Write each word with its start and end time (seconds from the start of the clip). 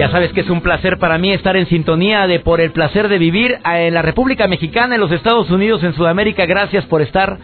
Ya 0.00 0.10
sabes 0.10 0.32
que 0.32 0.40
es 0.40 0.48
un 0.48 0.62
placer 0.62 0.96
para 0.98 1.18
mí 1.18 1.30
estar 1.30 1.58
en 1.58 1.66
sintonía 1.66 2.26
de 2.26 2.40
Por 2.40 2.62
el 2.62 2.72
placer 2.72 3.08
de 3.08 3.18
vivir 3.18 3.58
en 3.66 3.92
la 3.92 4.00
República 4.00 4.48
Mexicana, 4.48 4.94
en 4.94 5.00
los 5.02 5.12
Estados 5.12 5.50
Unidos, 5.50 5.84
en 5.84 5.92
Sudamérica. 5.92 6.46
Gracias 6.46 6.86
por 6.86 7.02
estar, 7.02 7.36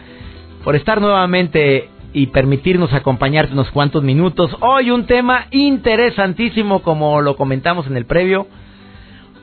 por 0.63 0.75
estar 0.75 0.99
nuevamente 0.99 1.87
y 2.13 2.25
permitirnos 2.25 2.91
acompañarte 2.93 3.53
unos 3.53 3.69
cuantos 3.69 4.01
minutos. 4.01 4.57
Hoy 4.61 4.89
un 4.89 5.05
tema 5.05 5.45
interesantísimo, 5.51 6.81
como 6.81 7.21
lo 7.21 7.35
comentamos 7.35 7.85
en 7.85 7.95
el 7.95 8.07
previo. 8.07 8.47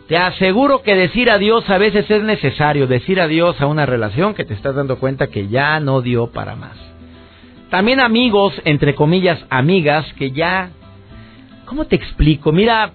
Te 0.08 0.16
aseguro 0.16 0.83
que 0.83 0.96
decir 0.96 1.30
adiós 1.30 1.70
a 1.70 1.78
veces 1.78 2.10
es 2.10 2.24
necesario, 2.24 2.88
decir 2.88 3.20
adiós 3.20 3.60
a 3.60 3.66
una 3.66 3.86
relación 3.86 4.34
que 4.34 4.44
te 4.44 4.55
estás 4.55 4.74
dando 4.74 4.98
cuenta 4.98 5.28
que 5.28 5.46
ya 5.46 5.78
no 5.78 6.02
dio 6.02 6.33
para 6.33 6.56
más. 6.56 6.77
También 7.70 8.00
amigos, 8.00 8.60
entre 8.64 8.96
comillas, 8.96 9.38
amigas, 9.50 10.05
que 10.14 10.33
ya 10.33 10.70
¿Cómo 11.67 11.86
te 11.86 11.96
explico? 11.96 12.52
Mira, 12.52 12.92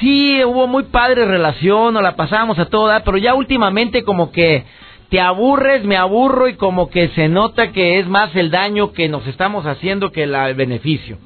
sí, 0.00 0.44
hubo 0.44 0.66
muy 0.66 0.84
padre 0.84 1.24
relación, 1.24 1.94
nos 1.94 2.02
la 2.02 2.16
pasábamos 2.16 2.58
a 2.58 2.66
toda, 2.66 3.04
pero 3.04 3.18
ya 3.18 3.34
últimamente 3.34 4.04
como 4.04 4.32
que 4.32 4.64
te 5.08 5.20
aburres, 5.20 5.84
me 5.84 5.96
aburro 5.96 6.48
y 6.48 6.54
como 6.54 6.88
que 6.88 7.08
se 7.08 7.28
nota 7.28 7.72
que 7.72 7.98
es 7.98 8.06
más 8.06 8.34
el 8.34 8.50
daño 8.50 8.92
que 8.92 9.08
nos 9.08 9.26
estamos 9.26 9.66
haciendo 9.66 10.10
que 10.10 10.22
el 10.22 10.54
beneficio. 10.54 11.18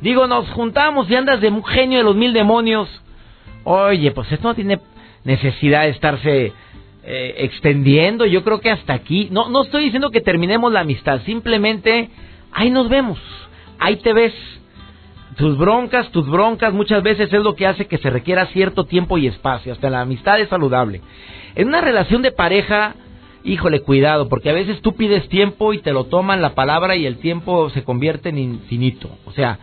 Digo, 0.00 0.26
nos 0.26 0.48
juntamos 0.50 1.10
y 1.10 1.14
andas 1.16 1.40
de 1.40 1.48
un 1.48 1.64
genio 1.64 1.98
de 1.98 2.04
los 2.04 2.16
mil 2.16 2.32
demonios. 2.32 2.88
Oye, 3.64 4.12
pues 4.12 4.30
esto 4.32 4.48
no 4.48 4.54
tiene 4.54 4.78
necesidad 5.24 5.82
de 5.82 5.90
estarse 5.90 6.52
eh, 7.04 7.34
extendiendo. 7.38 8.24
Yo 8.24 8.44
creo 8.44 8.60
que 8.60 8.70
hasta 8.70 8.94
aquí. 8.94 9.28
No, 9.30 9.50
no 9.50 9.64
estoy 9.64 9.84
diciendo 9.84 10.10
que 10.10 10.20
terminemos 10.20 10.72
la 10.72 10.80
amistad. 10.80 11.20
Simplemente 11.26 12.10
ahí 12.52 12.70
nos 12.70 12.88
vemos. 12.88 13.18
Ahí 13.78 13.96
te 13.96 14.12
ves 14.12 14.32
tus 15.38 15.56
broncas, 15.56 16.10
tus 16.10 16.28
broncas 16.28 16.74
muchas 16.74 17.00
veces 17.04 17.32
es 17.32 17.42
lo 17.42 17.54
que 17.54 17.68
hace 17.68 17.86
que 17.86 17.98
se 17.98 18.10
requiera 18.10 18.46
cierto 18.46 18.84
tiempo 18.84 19.18
y 19.18 19.28
espacio. 19.28 19.72
Hasta 19.72 19.88
la 19.88 20.00
amistad 20.00 20.40
es 20.40 20.48
saludable. 20.48 21.00
En 21.54 21.68
una 21.68 21.80
relación 21.80 22.22
de 22.22 22.32
pareja, 22.32 22.96
híjole, 23.44 23.80
cuidado, 23.80 24.28
porque 24.28 24.50
a 24.50 24.52
veces 24.52 24.82
tú 24.82 24.96
pides 24.96 25.28
tiempo 25.28 25.72
y 25.72 25.78
te 25.78 25.92
lo 25.92 26.06
toman 26.06 26.42
la 26.42 26.56
palabra 26.56 26.96
y 26.96 27.06
el 27.06 27.18
tiempo 27.18 27.70
se 27.70 27.84
convierte 27.84 28.30
en 28.30 28.38
infinito. 28.38 29.10
O 29.26 29.30
sea, 29.30 29.60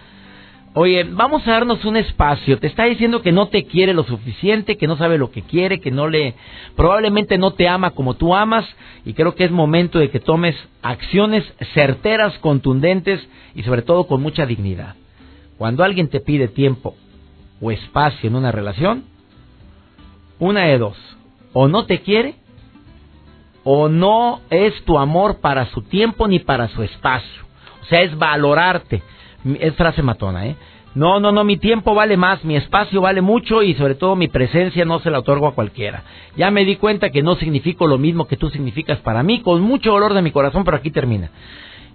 oye, 0.76 1.04
vamos 1.04 1.46
a 1.46 1.52
darnos 1.52 1.84
un 1.84 1.98
espacio. 1.98 2.58
Te 2.58 2.68
está 2.68 2.86
diciendo 2.86 3.22
que 3.22 3.34
no 3.34 3.50
te 3.50 3.66
quiere 3.66 3.94
lo 3.94 4.06
suficiente, 4.06 4.78
que 4.78 4.88
no 4.88 4.96
sabe 4.96 5.18
lo 5.18 5.30
que 5.30 5.42
quiere, 5.42 5.82
que 5.82 5.92
no 5.92 6.08
le, 6.08 6.36
probablemente 6.78 7.38
no 7.38 7.52
te 7.52 7.68
ama 7.68 7.92
como 7.92 8.14
tú 8.14 8.34
amas 8.34 8.66
y 9.04 9.14
creo 9.14 9.36
que 9.36 9.44
es 9.44 9.52
momento 9.52 10.00
de 10.00 10.10
que 10.10 10.22
tomes 10.22 10.56
acciones 10.82 11.44
certeras, 11.74 12.40
contundentes 12.40 13.20
y 13.56 13.64
sobre 13.64 13.82
todo 13.82 14.08
con 14.08 14.22
mucha 14.22 14.46
dignidad. 14.46 14.96
Cuando 15.58 15.84
alguien 15.84 16.10
te 16.10 16.20
pide 16.20 16.48
tiempo 16.48 16.96
o 17.62 17.72
espacio 17.72 18.28
en 18.28 18.36
una 18.36 18.52
relación, 18.52 19.06
una 20.40 20.66
de 20.66 20.78
dos, 20.78 20.98
o 21.54 21.68
no 21.68 21.86
te 21.86 22.02
quiere, 22.02 22.36
o 23.64 23.90
no 23.90 24.42
es 24.50 24.84
tu 24.84 24.98
amor 24.98 25.40
para 25.40 25.66
su 25.68 25.82
tiempo 25.82 26.28
ni 26.28 26.40
para 26.40 26.68
su 26.70 26.84
espacio. 26.84 27.44
O 27.82 27.86
sea, 27.86 28.02
es 28.02 28.18
valorarte. 28.18 29.02
Es 29.60 29.76
frase 29.76 30.02
matona, 30.02 30.48
¿eh? 30.48 30.56
No, 30.96 31.20
no, 31.20 31.34
no, 31.34 31.44
mi 31.44 31.58
tiempo 31.58 31.94
vale 31.94 32.16
más, 32.16 32.46
mi 32.46 32.56
espacio 32.56 33.02
vale 33.02 33.22
mucho 33.22 33.62
y 33.62 33.74
sobre 33.74 33.96
todo 33.96 34.16
mi 34.16 34.30
presencia 34.30 34.86
no 34.86 35.00
se 35.00 35.12
la 35.12 35.20
otorgo 35.20 35.48
a 35.48 35.54
cualquiera. 35.54 36.04
Ya 36.38 36.52
me 36.52 36.64
di 36.64 36.78
cuenta 36.78 37.10
que 37.10 37.22
no 37.22 37.36
significo 37.36 37.86
lo 37.86 37.98
mismo 37.98 38.28
que 38.28 38.38
tú 38.38 38.50
significas 38.50 39.00
para 39.00 39.22
mí, 39.22 39.42
con 39.42 39.62
mucho 39.62 39.92
dolor 39.92 40.14
de 40.14 40.22
mi 40.22 40.32
corazón, 40.32 40.64
pero 40.64 40.78
aquí 40.78 40.92
termina. 40.92 41.32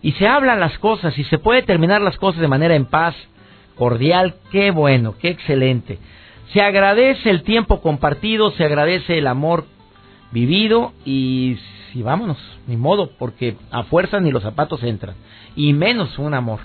Y 0.02 0.12
se 0.12 0.28
hablan 0.28 0.60
las 0.60 0.78
cosas 0.78 1.18
y 1.18 1.24
se 1.24 1.38
puede 1.38 1.62
terminar 1.62 2.02
las 2.02 2.18
cosas 2.18 2.42
de 2.42 2.48
manera 2.48 2.74
en 2.74 2.84
paz, 2.84 3.14
cordial, 3.80 4.34
qué 4.52 4.72
bueno, 4.72 5.14
qué 5.18 5.30
excelente. 5.30 5.98
Se 6.52 6.60
agradece 6.60 7.30
el 7.30 7.42
tiempo 7.44 7.80
compartido, 7.80 8.50
se 8.50 8.62
agradece 8.62 9.16
el 9.16 9.26
amor 9.26 9.64
vivido 10.32 10.92
y, 11.06 11.56
si 11.90 12.02
vámonos, 12.02 12.36
ni 12.66 12.76
modo, 12.76 13.12
porque 13.18 13.56
a 13.70 13.84
fuerza 13.84 14.20
ni 14.20 14.32
los 14.32 14.42
zapatos 14.42 14.82
entran, 14.82 15.14
y 15.56 15.72
menos 15.72 16.18
un 16.18 16.34
amor. 16.34 16.60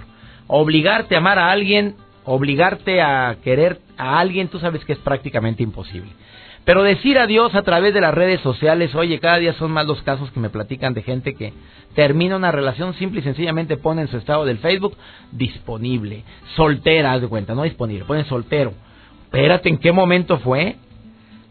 Obligarte 0.48 1.16
a 1.16 1.20
amar 1.20 1.40
a 1.40 1.52
alguien, 1.52 1.96
obligarte 2.26 3.02
a 3.02 3.38
querer 3.42 3.80
a 3.96 4.20
alguien, 4.20 4.50
tú 4.50 4.60
sabes 4.60 4.84
que 4.84 4.92
es 4.92 5.00
prácticamente 5.00 5.64
imposible. 5.64 6.12
Pero 6.66 6.82
decir 6.82 7.20
adiós 7.20 7.54
a 7.54 7.62
través 7.62 7.94
de 7.94 8.02
las 8.02 8.14
redes 8.14 8.42
sociales, 8.42 8.96
oye, 8.96 9.20
cada 9.20 9.38
día 9.38 9.54
son 9.54 9.72
más 9.72 9.86
los 9.86 10.02
casos 10.02 10.32
que 10.32 10.40
me 10.40 10.50
platican 10.50 10.96
de 10.96 11.04
gente 11.04 11.36
que 11.36 11.54
termina 11.94 12.36
una 12.36 12.52
relación 12.52 12.96
simple 12.96 13.20
y 13.20 13.24
sencillamente 13.24 13.78
pone 13.78 14.02
en 14.02 14.08
su 14.08 14.18
estado 14.18 14.46
del 14.46 14.58
Facebook 14.58 14.98
disponible, 15.32 16.24
soltera, 16.56 17.14
haz 17.14 17.22
de 17.22 17.28
cuenta, 17.28 17.54
no 17.54 17.64
disponible, 17.64 18.06
pone 18.06 18.26
soltero. 18.26 18.74
Espérate, 19.26 19.70
¿en 19.70 19.78
qué 19.78 19.92
momento 19.92 20.40
fue? 20.40 20.78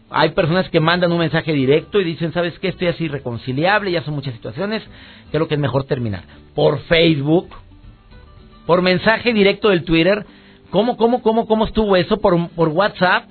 Hay 0.09 0.29
personas 0.31 0.69
que 0.69 0.81
mandan 0.81 1.13
un 1.13 1.19
mensaje 1.19 1.53
directo 1.53 2.01
y 2.01 2.03
dicen, 2.03 2.33
¿sabes 2.33 2.59
qué? 2.59 2.67
Estoy 2.67 2.87
así 2.87 3.05
irreconciliable, 3.05 3.91
ya 3.91 4.03
son 4.03 4.15
muchas 4.15 4.33
situaciones, 4.33 4.83
creo 5.31 5.47
que 5.47 5.55
es 5.55 5.61
mejor 5.61 5.85
terminar. 5.85 6.23
Por 6.53 6.79
Facebook, 6.81 7.47
por 8.65 8.81
mensaje 8.81 9.33
directo 9.33 9.69
del 9.69 9.85
Twitter, 9.85 10.25
¿cómo, 10.71 10.97
cómo, 10.97 11.21
cómo, 11.21 11.47
cómo 11.47 11.65
estuvo 11.65 11.95
eso? 11.95 12.17
Por, 12.17 12.49
por 12.49 12.67
WhatsApp 12.67 13.29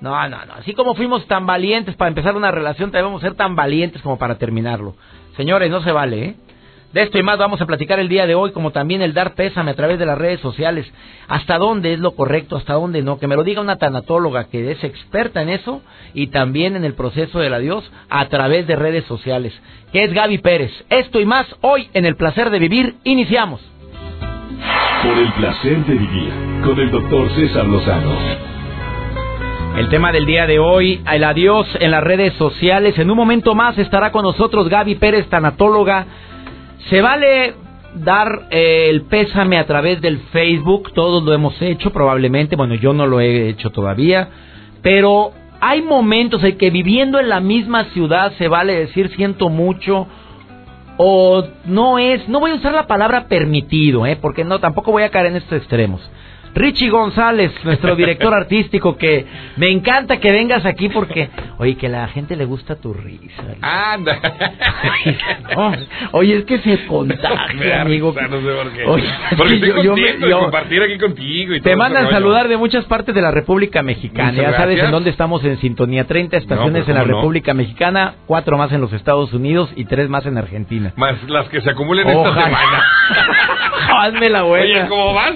no, 0.00 0.28
no, 0.28 0.44
no. 0.44 0.54
Así 0.54 0.74
como 0.74 0.94
fuimos 0.94 1.26
tan 1.26 1.46
valientes 1.46 1.96
para 1.96 2.08
empezar 2.08 2.36
una 2.36 2.50
relación, 2.50 2.90
debemos 2.90 3.22
ser 3.22 3.34
tan 3.34 3.56
valientes 3.56 4.02
como 4.02 4.18
para 4.18 4.36
terminarlo. 4.36 4.94
Señores, 5.36 5.70
no 5.70 5.82
se 5.82 5.92
vale, 5.92 6.24
¿eh? 6.24 6.36
De 6.92 7.02
esto 7.02 7.18
y 7.18 7.22
más 7.22 7.36
vamos 7.36 7.60
a 7.60 7.66
platicar 7.66 7.98
el 7.98 8.08
día 8.08 8.26
de 8.26 8.34
hoy, 8.34 8.52
como 8.52 8.70
también 8.70 9.02
el 9.02 9.12
dar 9.12 9.34
pésame 9.34 9.72
a 9.72 9.74
través 9.74 9.98
de 9.98 10.06
las 10.06 10.16
redes 10.16 10.40
sociales. 10.40 10.90
¿Hasta 11.28 11.58
dónde 11.58 11.92
es 11.92 11.98
lo 11.98 12.12
correcto? 12.12 12.56
¿Hasta 12.56 12.72
dónde 12.74 13.02
no? 13.02 13.18
Que 13.18 13.26
me 13.26 13.36
lo 13.36 13.44
diga 13.44 13.60
una 13.60 13.76
tanatóloga 13.76 14.44
que 14.44 14.70
es 14.70 14.82
experta 14.82 15.42
en 15.42 15.50
eso 15.50 15.82
y 16.14 16.28
también 16.28 16.74
en 16.74 16.84
el 16.84 16.94
proceso 16.94 17.38
del 17.38 17.52
adiós 17.52 17.84
a 18.08 18.26
través 18.28 18.66
de 18.66 18.76
redes 18.76 19.04
sociales. 19.04 19.52
Que 19.92 20.04
es 20.04 20.12
Gaby 20.14 20.38
Pérez. 20.38 20.72
Esto 20.88 21.20
y 21.20 21.26
más 21.26 21.46
hoy 21.60 21.90
en 21.92 22.06
El 22.06 22.16
Placer 22.16 22.48
de 22.48 22.60
Vivir. 22.60 22.94
Iniciamos. 23.04 23.60
Por 25.02 25.18
el 25.18 25.32
placer 25.34 25.84
de 25.84 25.94
vivir 25.94 26.32
con 26.64 26.80
el 26.80 26.90
doctor 26.90 27.30
César 27.34 27.66
Lozano. 27.66 28.55
El 29.76 29.90
tema 29.90 30.10
del 30.10 30.24
día 30.24 30.46
de 30.46 30.58
hoy, 30.58 31.02
el 31.12 31.22
adiós 31.22 31.66
en 31.80 31.90
las 31.90 32.02
redes 32.02 32.32
sociales. 32.34 32.98
En 32.98 33.10
un 33.10 33.16
momento 33.16 33.54
más 33.54 33.76
estará 33.76 34.10
con 34.10 34.22
nosotros 34.22 34.70
Gaby 34.70 34.94
Pérez, 34.94 35.28
tanatóloga. 35.28 36.06
Se 36.88 37.02
vale 37.02 37.54
dar 37.94 38.48
eh, 38.50 38.88
el 38.88 39.02
pésame 39.02 39.58
a 39.58 39.66
través 39.66 40.00
del 40.00 40.18
Facebook, 40.32 40.94
todos 40.94 41.22
lo 41.24 41.34
hemos 41.34 41.60
hecho 41.60 41.92
probablemente, 41.92 42.56
bueno, 42.56 42.74
yo 42.74 42.94
no 42.94 43.06
lo 43.06 43.20
he 43.20 43.50
hecho 43.50 43.70
todavía, 43.70 44.28
pero 44.80 45.32
hay 45.60 45.82
momentos 45.82 46.42
en 46.42 46.56
que 46.56 46.70
viviendo 46.70 47.20
en 47.20 47.28
la 47.28 47.40
misma 47.40 47.84
ciudad 47.92 48.32
se 48.38 48.48
vale 48.48 48.74
decir 48.74 49.10
siento 49.14 49.50
mucho 49.50 50.06
o 50.96 51.44
no 51.66 51.98
es, 51.98 52.26
no 52.28 52.40
voy 52.40 52.52
a 52.52 52.54
usar 52.54 52.72
la 52.72 52.86
palabra 52.86 53.28
permitido, 53.28 54.06
¿eh? 54.06 54.16
porque 54.16 54.42
no, 54.42 54.58
tampoco 54.58 54.90
voy 54.92 55.02
a 55.02 55.10
caer 55.10 55.26
en 55.26 55.36
estos 55.36 55.58
extremos. 55.58 56.00
Richie 56.56 56.88
González, 56.88 57.52
nuestro 57.64 57.94
director 57.96 58.32
artístico, 58.34 58.96
que 58.96 59.26
me 59.56 59.70
encanta 59.70 60.18
que 60.18 60.32
vengas 60.32 60.64
aquí 60.64 60.88
porque, 60.88 61.28
oye, 61.58 61.76
que 61.76 61.86
a 61.86 61.90
la 61.90 62.08
gente 62.08 62.34
le 62.34 62.46
gusta 62.46 62.76
tu 62.76 62.94
risa. 62.94 63.42
Anda. 63.60 64.18
oye, 66.12 66.38
es 66.38 66.44
que 66.44 66.58
se 66.60 66.86
contagia, 66.86 67.82
amigo. 67.82 68.14
No 68.28 68.40
sé 68.40 68.46
por 68.46 68.72
qué. 68.72 68.84
Oye, 68.84 69.08
porque 69.36 69.54
estoy 69.54 69.84
yo, 69.84 69.96
yo, 69.96 70.40
compartir 70.40 70.82
aquí 70.82 70.98
contigo 70.98 71.54
y 71.54 71.60
Te 71.60 71.76
mandan 71.76 72.10
saludar 72.10 72.48
de 72.48 72.56
muchas 72.56 72.84
partes 72.86 73.14
de 73.14 73.20
la 73.20 73.30
República 73.30 73.82
Mexicana. 73.82 74.32
ya 74.32 74.56
sabes 74.56 74.82
en 74.82 74.90
dónde 74.90 75.10
estamos 75.10 75.44
en 75.44 75.58
sintonía. 75.58 76.04
30 76.06 76.38
estaciones 76.38 76.88
en 76.88 76.94
la 76.94 77.04
República 77.04 77.52
Mexicana, 77.52 78.14
cuatro 78.26 78.56
más 78.56 78.72
en 78.72 78.80
los 78.80 78.92
Estados 78.92 79.32
Unidos 79.34 79.70
y 79.76 79.84
tres 79.84 80.08
más 80.08 80.24
en 80.24 80.38
Argentina. 80.38 80.92
Más 80.96 81.22
las 81.28 81.48
que 81.48 81.60
se 81.60 81.70
acumulen 81.70 82.08
esta 82.08 82.34
semana. 82.34 82.84
Hazme 83.88 84.28
la 84.28 84.42
buena. 84.42 84.64
Oye, 84.64 84.88
¿cómo 84.88 85.14
vas? 85.14 85.34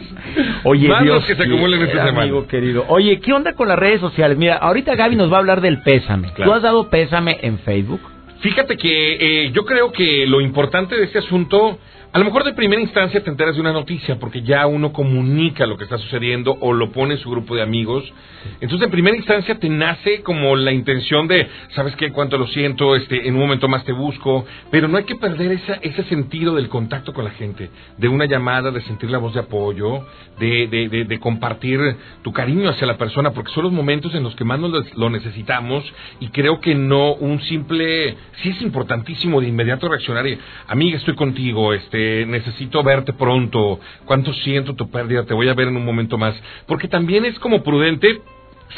Oye, 0.64 0.88
que 1.26 1.34
se 1.34 1.42
acumulen 1.42 1.82
esta 1.82 2.06
semana. 2.06 2.22
Amigo 2.22 2.46
querido. 2.46 2.84
Oye, 2.88 3.20
¿qué 3.20 3.32
onda 3.32 3.54
con 3.54 3.68
las 3.68 3.78
redes 3.78 4.00
sociales? 4.00 4.36
Mira, 4.36 4.56
ahorita 4.56 4.94
Gaby 4.94 5.16
nos 5.16 5.30
va 5.30 5.36
a 5.36 5.40
hablar 5.40 5.60
del 5.60 5.82
pésame. 5.82 6.32
¿Tú 6.36 6.52
has 6.52 6.62
dado 6.62 6.88
pésame 6.88 7.38
en 7.42 7.58
Facebook? 7.60 8.00
Fíjate 8.40 8.76
que 8.76 9.44
eh, 9.46 9.50
yo 9.52 9.64
creo 9.64 9.92
que 9.92 10.26
lo 10.26 10.40
importante 10.40 10.96
de 10.96 11.04
este 11.04 11.18
asunto 11.18 11.78
a 12.12 12.18
lo 12.18 12.24
mejor 12.24 12.42
de 12.42 12.54
primera 12.54 12.82
instancia 12.82 13.22
te 13.22 13.30
enteras 13.30 13.54
de 13.54 13.60
una 13.60 13.72
noticia 13.72 14.18
porque 14.18 14.42
ya 14.42 14.66
uno 14.66 14.92
comunica 14.92 15.64
lo 15.64 15.76
que 15.76 15.84
está 15.84 15.96
sucediendo 15.96 16.56
o 16.60 16.72
lo 16.72 16.90
pone 16.90 17.14
en 17.14 17.20
su 17.20 17.30
grupo 17.30 17.54
de 17.54 17.62
amigos. 17.62 18.12
Entonces, 18.60 18.86
en 18.86 18.90
primera 18.90 19.16
instancia 19.16 19.54
te 19.60 19.68
nace 19.68 20.22
como 20.22 20.56
la 20.56 20.72
intención 20.72 21.28
de, 21.28 21.46
¿sabes 21.76 21.94
qué? 21.94 22.10
Cuánto 22.10 22.36
lo 22.36 22.48
siento, 22.48 22.96
este, 22.96 23.28
en 23.28 23.34
un 23.34 23.40
momento 23.40 23.68
más 23.68 23.84
te 23.84 23.92
busco. 23.92 24.44
Pero 24.72 24.88
no 24.88 24.96
hay 24.96 25.04
que 25.04 25.14
perder 25.14 25.52
esa, 25.52 25.74
ese 25.74 26.02
sentido 26.04 26.56
del 26.56 26.68
contacto 26.68 27.12
con 27.12 27.24
la 27.24 27.30
gente, 27.30 27.70
de 27.96 28.08
una 28.08 28.24
llamada, 28.24 28.72
de 28.72 28.80
sentir 28.82 29.10
la 29.10 29.18
voz 29.18 29.34
de 29.34 29.40
apoyo, 29.40 30.04
de, 30.40 30.66
de, 30.66 31.04
de, 31.04 31.20
compartir 31.20 31.78
tu 32.22 32.32
cariño 32.32 32.70
hacia 32.70 32.88
la 32.88 32.96
persona, 32.96 33.32
porque 33.32 33.52
son 33.52 33.64
los 33.64 33.72
momentos 33.72 34.14
en 34.14 34.24
los 34.24 34.34
que 34.34 34.44
más 34.44 34.58
nos 34.58 34.96
lo 34.96 35.10
necesitamos 35.10 35.84
y 36.18 36.28
creo 36.28 36.60
que 36.60 36.74
no 36.74 37.12
un 37.12 37.40
simple, 37.42 38.16
sí 38.42 38.48
es 38.48 38.62
importantísimo 38.62 39.40
de 39.40 39.48
inmediato 39.48 39.88
reaccionar 39.88 40.26
y, 40.26 40.38
amiga, 40.66 40.96
estoy 40.96 41.14
contigo, 41.14 41.74
este, 41.74 41.99
necesito 42.26 42.82
verte 42.82 43.12
pronto, 43.12 43.80
cuánto 44.04 44.32
siento 44.32 44.74
tu 44.74 44.90
pérdida, 44.90 45.24
te 45.24 45.34
voy 45.34 45.48
a 45.48 45.54
ver 45.54 45.68
en 45.68 45.76
un 45.76 45.84
momento 45.84 46.18
más. 46.18 46.34
Porque 46.66 46.88
también 46.88 47.24
es 47.24 47.38
como 47.38 47.62
prudente 47.62 48.20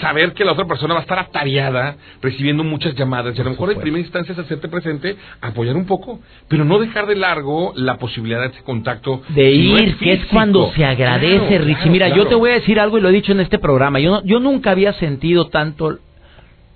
saber 0.00 0.32
que 0.32 0.44
la 0.44 0.52
otra 0.52 0.64
persona 0.64 0.94
va 0.94 1.00
a 1.00 1.02
estar 1.02 1.19
atareada 1.19 1.96
recibiendo 2.22 2.64
muchas 2.64 2.94
llamadas 2.94 3.36
y 3.36 3.40
a 3.40 3.44
lo 3.44 3.50
mejor 3.50 3.72
en 3.72 3.80
primera 3.80 4.00
instancia 4.00 4.32
es 4.32 4.38
hacerte 4.38 4.69
presente, 4.69 5.16
apoyar 5.40 5.76
un 5.76 5.86
poco, 5.86 6.20
pero 6.48 6.64
no 6.64 6.78
dejar 6.78 7.06
de 7.06 7.16
largo 7.16 7.72
la 7.76 7.98
posibilidad 7.98 8.40
de 8.40 8.46
ese 8.48 8.62
contacto. 8.62 9.22
De 9.28 9.50
ir, 9.50 9.96
que 9.98 10.12
es 10.14 10.26
cuando 10.26 10.72
se 10.74 10.84
agradece, 10.84 11.58
Richie. 11.58 11.90
Mira, 11.90 12.08
yo 12.08 12.26
te 12.26 12.34
voy 12.34 12.50
a 12.50 12.54
decir 12.54 12.80
algo 12.80 12.98
y 12.98 13.00
lo 13.00 13.08
he 13.08 13.12
dicho 13.12 13.32
en 13.32 13.40
este 13.40 13.58
programa. 13.58 14.00
Yo, 14.00 14.22
yo 14.24 14.40
nunca 14.40 14.70
había 14.70 14.92
sentido 14.94 15.48
tanto 15.48 15.98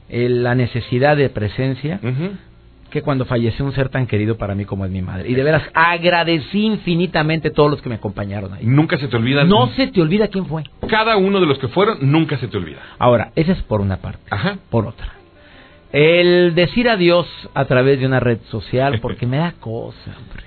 la 0.08 0.54
necesidad 0.54 1.16
de 1.16 1.30
presencia 1.30 2.00
que 2.96 3.02
cuando 3.02 3.26
falleció 3.26 3.62
un 3.62 3.74
ser 3.74 3.90
tan 3.90 4.06
querido 4.06 4.38
para 4.38 4.54
mí 4.54 4.64
como 4.64 4.86
es 4.86 4.90
mi 4.90 5.02
madre. 5.02 5.28
Y 5.28 5.34
de 5.34 5.42
veras 5.42 5.62
agradecí 5.74 6.64
infinitamente 6.64 7.48
a 7.48 7.52
todos 7.52 7.70
los 7.70 7.82
que 7.82 7.90
me 7.90 7.96
acompañaron 7.96 8.54
ahí. 8.54 8.64
Nunca 8.64 8.96
se 8.96 9.06
te 9.06 9.16
olvida. 9.16 9.44
No 9.44 9.66
se 9.74 9.88
te 9.88 10.00
olvida 10.00 10.28
quién 10.28 10.46
fue. 10.46 10.64
Cada 10.88 11.18
uno 11.18 11.38
de 11.38 11.44
los 11.44 11.58
que 11.58 11.68
fueron, 11.68 11.98
nunca 12.10 12.38
se 12.38 12.48
te 12.48 12.56
olvida. 12.56 12.78
Ahora, 12.98 13.32
esa 13.36 13.52
es 13.52 13.62
por 13.64 13.82
una 13.82 13.98
parte. 13.98 14.22
Ajá. 14.30 14.56
Por 14.70 14.86
otra. 14.86 15.12
El 15.92 16.54
decir 16.54 16.88
adiós 16.88 17.26
a 17.52 17.66
través 17.66 18.00
de 18.00 18.06
una 18.06 18.18
red 18.18 18.38
social, 18.50 18.98
porque 19.02 19.26
me 19.26 19.36
da 19.36 19.52
cosa, 19.60 20.16
hombre. 20.16 20.45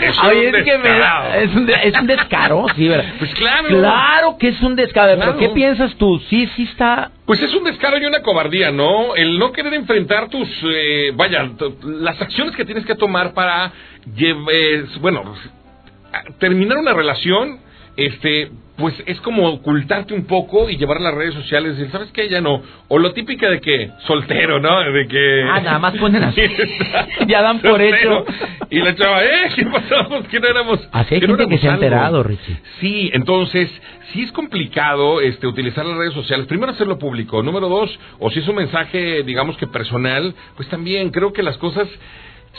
Es, 0.00 0.18
un 0.18 0.64
que 0.64 1.42
es, 1.42 1.54
un 1.54 1.70
es 1.70 2.00
un 2.00 2.06
descaro, 2.06 2.66
sí, 2.76 2.88
¿verdad? 2.88 3.14
Pues 3.18 3.34
claro. 3.34 3.68
Claro 3.68 4.38
que 4.38 4.48
es 4.48 4.60
un 4.62 4.76
descaro, 4.76 5.18
pero 5.18 5.36
¿qué 5.38 5.48
piensas 5.50 5.94
tú? 5.96 6.18
Sí, 6.30 6.48
sí 6.56 6.64
está... 6.64 7.10
Pues 7.24 7.40
es 7.40 7.52
un 7.54 7.64
descaro 7.64 7.98
y 7.98 8.04
una 8.04 8.22
cobardía, 8.22 8.70
¿no? 8.70 9.14
El 9.16 9.38
no 9.38 9.52
querer 9.52 9.74
enfrentar 9.74 10.28
tus, 10.28 10.48
eh, 10.64 11.12
vaya, 11.14 11.50
las 11.82 12.20
acciones 12.20 12.54
que 12.54 12.64
tienes 12.64 12.84
que 12.86 12.94
tomar 12.94 13.34
para, 13.34 13.72
eh, 14.16 14.84
bueno, 15.00 15.34
terminar 16.38 16.78
una 16.78 16.92
relación 16.92 17.60
este, 17.96 18.50
pues 18.76 18.94
es 19.06 19.20
como 19.22 19.48
ocultarte 19.48 20.12
un 20.12 20.26
poco 20.26 20.68
y 20.68 20.76
llevar 20.76 20.98
a 20.98 21.00
las 21.00 21.14
redes 21.14 21.34
sociales 21.34 21.72
y 21.72 21.76
decir, 21.76 21.92
¿sabes 21.92 22.10
qué? 22.12 22.28
Ya 22.28 22.40
no. 22.40 22.62
O 22.88 22.98
lo 22.98 23.12
típica 23.12 23.48
de 23.48 23.60
que 23.60 23.90
soltero, 24.06 24.60
¿no? 24.60 24.80
De 24.92 25.06
que... 25.08 25.42
Ah, 25.50 25.60
nada 25.60 25.78
más 25.78 25.96
ponen 25.96 26.22
así. 26.22 26.42
ya 27.26 27.42
dan 27.42 27.60
por 27.60 27.80
hecho. 27.80 28.24
Y 28.70 28.80
la 28.80 28.94
chava, 28.94 29.24
¿eh? 29.24 29.50
¿Qué 29.54 29.64
pasamos? 29.64 30.26
¿Qué 30.28 30.40
no 30.40 30.48
éramos? 30.48 30.80
Así 30.92 31.14
hay 31.14 31.20
gente 31.20 31.48
que 31.48 31.58
se 31.58 31.68
ha 31.68 31.74
enterado, 31.74 32.22
Richie. 32.22 32.58
Sí, 32.80 33.10
entonces, 33.14 33.70
sí 34.12 34.22
es 34.22 34.32
complicado 34.32 35.20
este, 35.20 35.46
utilizar 35.46 35.86
las 35.86 35.96
redes 35.96 36.14
sociales. 36.14 36.46
Primero, 36.46 36.72
hacerlo 36.72 36.98
público. 36.98 37.42
Número 37.42 37.68
dos, 37.68 37.98
o 38.18 38.30
si 38.30 38.40
es 38.40 38.48
un 38.48 38.56
mensaje, 38.56 39.22
digamos 39.22 39.56
que 39.56 39.66
personal, 39.66 40.34
pues 40.56 40.68
también 40.68 41.10
creo 41.10 41.32
que 41.32 41.42
las 41.42 41.56
cosas 41.58 41.88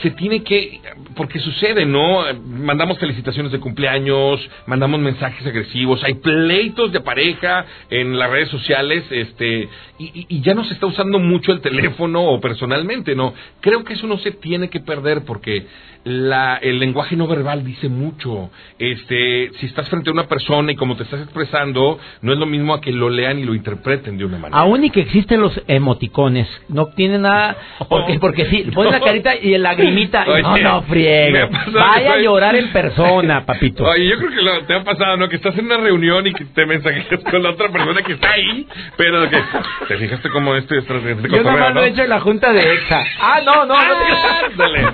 se 0.02 0.12
tiene 0.12 0.44
que, 0.44 0.80
porque 1.16 1.40
sucede, 1.40 1.86
¿no? 1.86 2.24
Mandamos 2.46 3.00
felicitaciones 3.00 3.52
de 3.52 3.60
cumpleaños, 3.60 4.48
mandamos 4.68 5.00
mensajes 5.00 5.46
agresivos, 5.46 6.04
hay 6.04 6.16
pleitos 6.16 6.92
de 6.92 7.02
pareja 7.02 7.66
en 7.90 8.18
las 8.18 8.30
redes 8.30 8.50
sociales, 8.50 9.04
este, 9.10 9.68
y, 9.98 10.26
y, 10.30 10.42
ya 10.42 10.54
no 10.54 10.64
se 10.66 10.74
está 10.74 10.86
usando 10.86 11.18
mucho 11.18 11.52
el 11.52 11.62
teléfono 11.62 12.24
o 12.24 12.40
personalmente, 12.40 13.16
¿no? 13.16 13.34
Creo 13.62 13.84
que 13.84 13.94
eso 13.94 14.06
no 14.06 14.20
se 14.20 14.32
tiene 14.32 14.70
que 14.70 14.80
perder 14.80 15.24
porque 15.26 15.66
la, 16.08 16.56
el 16.56 16.80
lenguaje 16.80 17.16
no 17.16 17.28
verbal 17.28 17.64
dice 17.64 17.90
mucho. 17.90 18.50
Este, 18.80 19.52
si 19.60 19.66
estás 19.66 19.90
frente 19.90 20.10
a 20.10 20.14
una 20.14 20.28
persona 20.28 20.72
y 20.72 20.76
como 20.76 20.96
te 20.96 21.04
estás 21.04 21.22
expresando, 21.22 22.00
no 22.22 22.34
es 22.34 22.40
lo 22.40 22.46
mismo 22.46 22.74
a 22.74 22.82
que 22.82 22.92
lo 22.92 23.10
lean 23.10 23.40
y 23.40 23.44
lo 23.44 23.54
interpreten 23.54 24.18
de 24.18 24.26
una 24.26 24.38
manera. 24.38 24.60
Aún 24.60 24.84
y 24.84 24.90
que 24.90 25.02
existen 25.02 25.42
los 25.42 25.62
emoticones, 25.68 26.48
no 26.70 26.88
tiene 26.88 27.20
nada, 27.20 27.58
porque, 27.90 28.20
porque 28.20 28.46
sí, 28.46 28.70
pones 28.74 28.94
la 28.94 29.02
carita 29.02 29.36
y 29.36 29.54
el 29.54 29.64
lagrimita, 29.64 30.26
no, 30.42 30.58
no, 30.58 30.82
friega. 30.84 31.50
Vaya 31.74 32.14
a 32.14 32.18
llorar 32.20 32.56
en 32.56 32.72
persona, 32.72 33.46
papito. 33.46 33.84
Oye, 33.84 34.08
yo 34.08 34.18
creo 34.18 34.32
que 34.32 34.66
te 34.66 34.74
ha 34.76 34.84
pasado, 34.84 35.18
¿no? 35.18 35.28
Que 35.28 35.36
estás 35.36 35.58
en 35.58 35.66
una 35.66 35.78
reunión 35.78 36.26
y 36.28 36.34
que 36.34 36.46
te 36.46 36.66
mensajeas 36.66 37.22
con 37.30 37.44
la 37.44 37.52
otra 37.52 37.70
persona 37.70 38.02
que 38.02 38.14
está 38.14 38.32
ahí, 38.32 38.68
pero 38.96 39.30
que, 39.30 39.42
¿te 39.88 39.98
fijaste 39.98 40.30
cómo 40.30 40.56
esto 40.56 40.76
es 40.76 40.86
Yo 40.88 41.44
nada 41.44 41.58
más 41.58 41.74
lo 41.74 41.84
he 41.84 41.90
hecho 41.90 42.04
en 42.04 42.10
la 42.10 42.20
junta 42.22 42.54
de 42.54 42.74
EXA. 42.74 43.04
Ah, 43.20 43.42
no, 43.44 43.66
no, 43.66 43.76
no. 43.76 44.88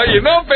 Oye, 0.00 0.20
no, 0.20 0.44
pero 0.48 0.53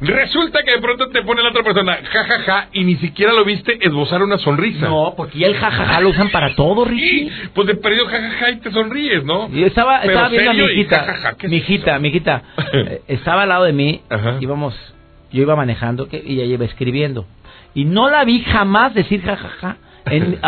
resulta 0.00 0.62
que 0.62 0.72
de 0.72 0.78
pronto 0.78 1.08
te 1.08 1.22
pone 1.22 1.42
la 1.42 1.50
otra 1.50 1.62
persona 1.62 1.96
jajaja 1.96 2.38
ja, 2.38 2.44
ja, 2.44 2.68
y 2.72 2.84
ni 2.84 2.96
siquiera 2.96 3.32
lo 3.32 3.44
viste 3.44 3.78
esbozar 3.80 4.22
una 4.22 4.38
sonrisa. 4.38 4.88
No, 4.88 5.14
porque 5.16 5.38
ya 5.38 5.46
el 5.46 5.56
jajaja 5.56 5.94
ja, 5.94 6.00
lo 6.00 6.10
usan 6.10 6.30
para 6.30 6.54
todo, 6.54 6.84
Richie. 6.84 7.30
pues 7.54 7.66
de 7.66 7.76
perdido 7.76 8.06
jajaja 8.06 8.50
y 8.50 8.56
te 8.60 8.70
sonríes, 8.70 9.24
¿no? 9.24 9.48
Y 9.52 9.64
estaba, 9.64 10.02
estaba 10.02 10.28
viendo 10.28 10.50
a 10.50 10.54
mi 10.54 10.64
hijita, 10.64 11.36
mi 11.44 11.56
hijita, 11.56 11.98
mi 11.98 12.08
hijita, 12.10 12.42
eh, 12.72 13.02
estaba 13.08 13.42
al 13.42 13.48
lado 13.48 13.64
de 13.64 13.72
mí, 13.72 14.02
íbamos, 14.40 14.74
yo 15.32 15.42
iba 15.42 15.56
manejando 15.56 16.08
y 16.10 16.40
ella 16.40 16.54
iba 16.54 16.64
escribiendo. 16.64 17.26
Y 17.74 17.84
no 17.84 18.08
la 18.08 18.24
vi 18.24 18.42
jamás 18.42 18.94
decir 18.94 19.22
jajaja. 19.22 19.76
En, 20.06 20.38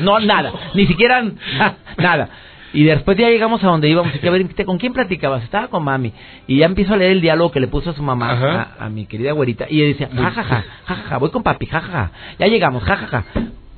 no, 0.00 0.18
nada, 0.18 0.52
ni 0.74 0.86
siquiera 0.86 1.22
nada. 1.96 2.28
Y 2.72 2.84
después 2.84 3.16
ya 3.18 3.28
llegamos 3.28 3.62
a 3.64 3.68
donde 3.68 3.88
íbamos. 3.88 4.12
Y 4.22 4.26
a 4.26 4.30
ver, 4.30 4.46
¿con 4.66 4.78
quién 4.78 4.92
platicabas? 4.92 5.42
Estaba 5.44 5.68
con 5.68 5.84
mami. 5.84 6.12
Y 6.46 6.58
ya 6.58 6.66
empiezo 6.66 6.94
a 6.94 6.96
leer 6.96 7.12
el 7.12 7.20
diálogo 7.20 7.50
que 7.50 7.60
le 7.60 7.68
puso 7.68 7.90
a 7.90 7.94
su 7.94 8.02
mamá, 8.02 8.74
a, 8.78 8.88
mi 8.88 9.06
querida 9.06 9.32
güerita. 9.32 9.66
Y 9.68 9.82
ella 9.82 9.88
decía, 9.88 10.08
jajaja, 10.14 10.64
jajaja, 10.84 11.18
voy 11.18 11.30
con 11.30 11.42
papi, 11.42 11.66
jajaja. 11.66 12.12
Ya 12.38 12.46
llegamos, 12.46 12.82
jajaja. 12.82 13.24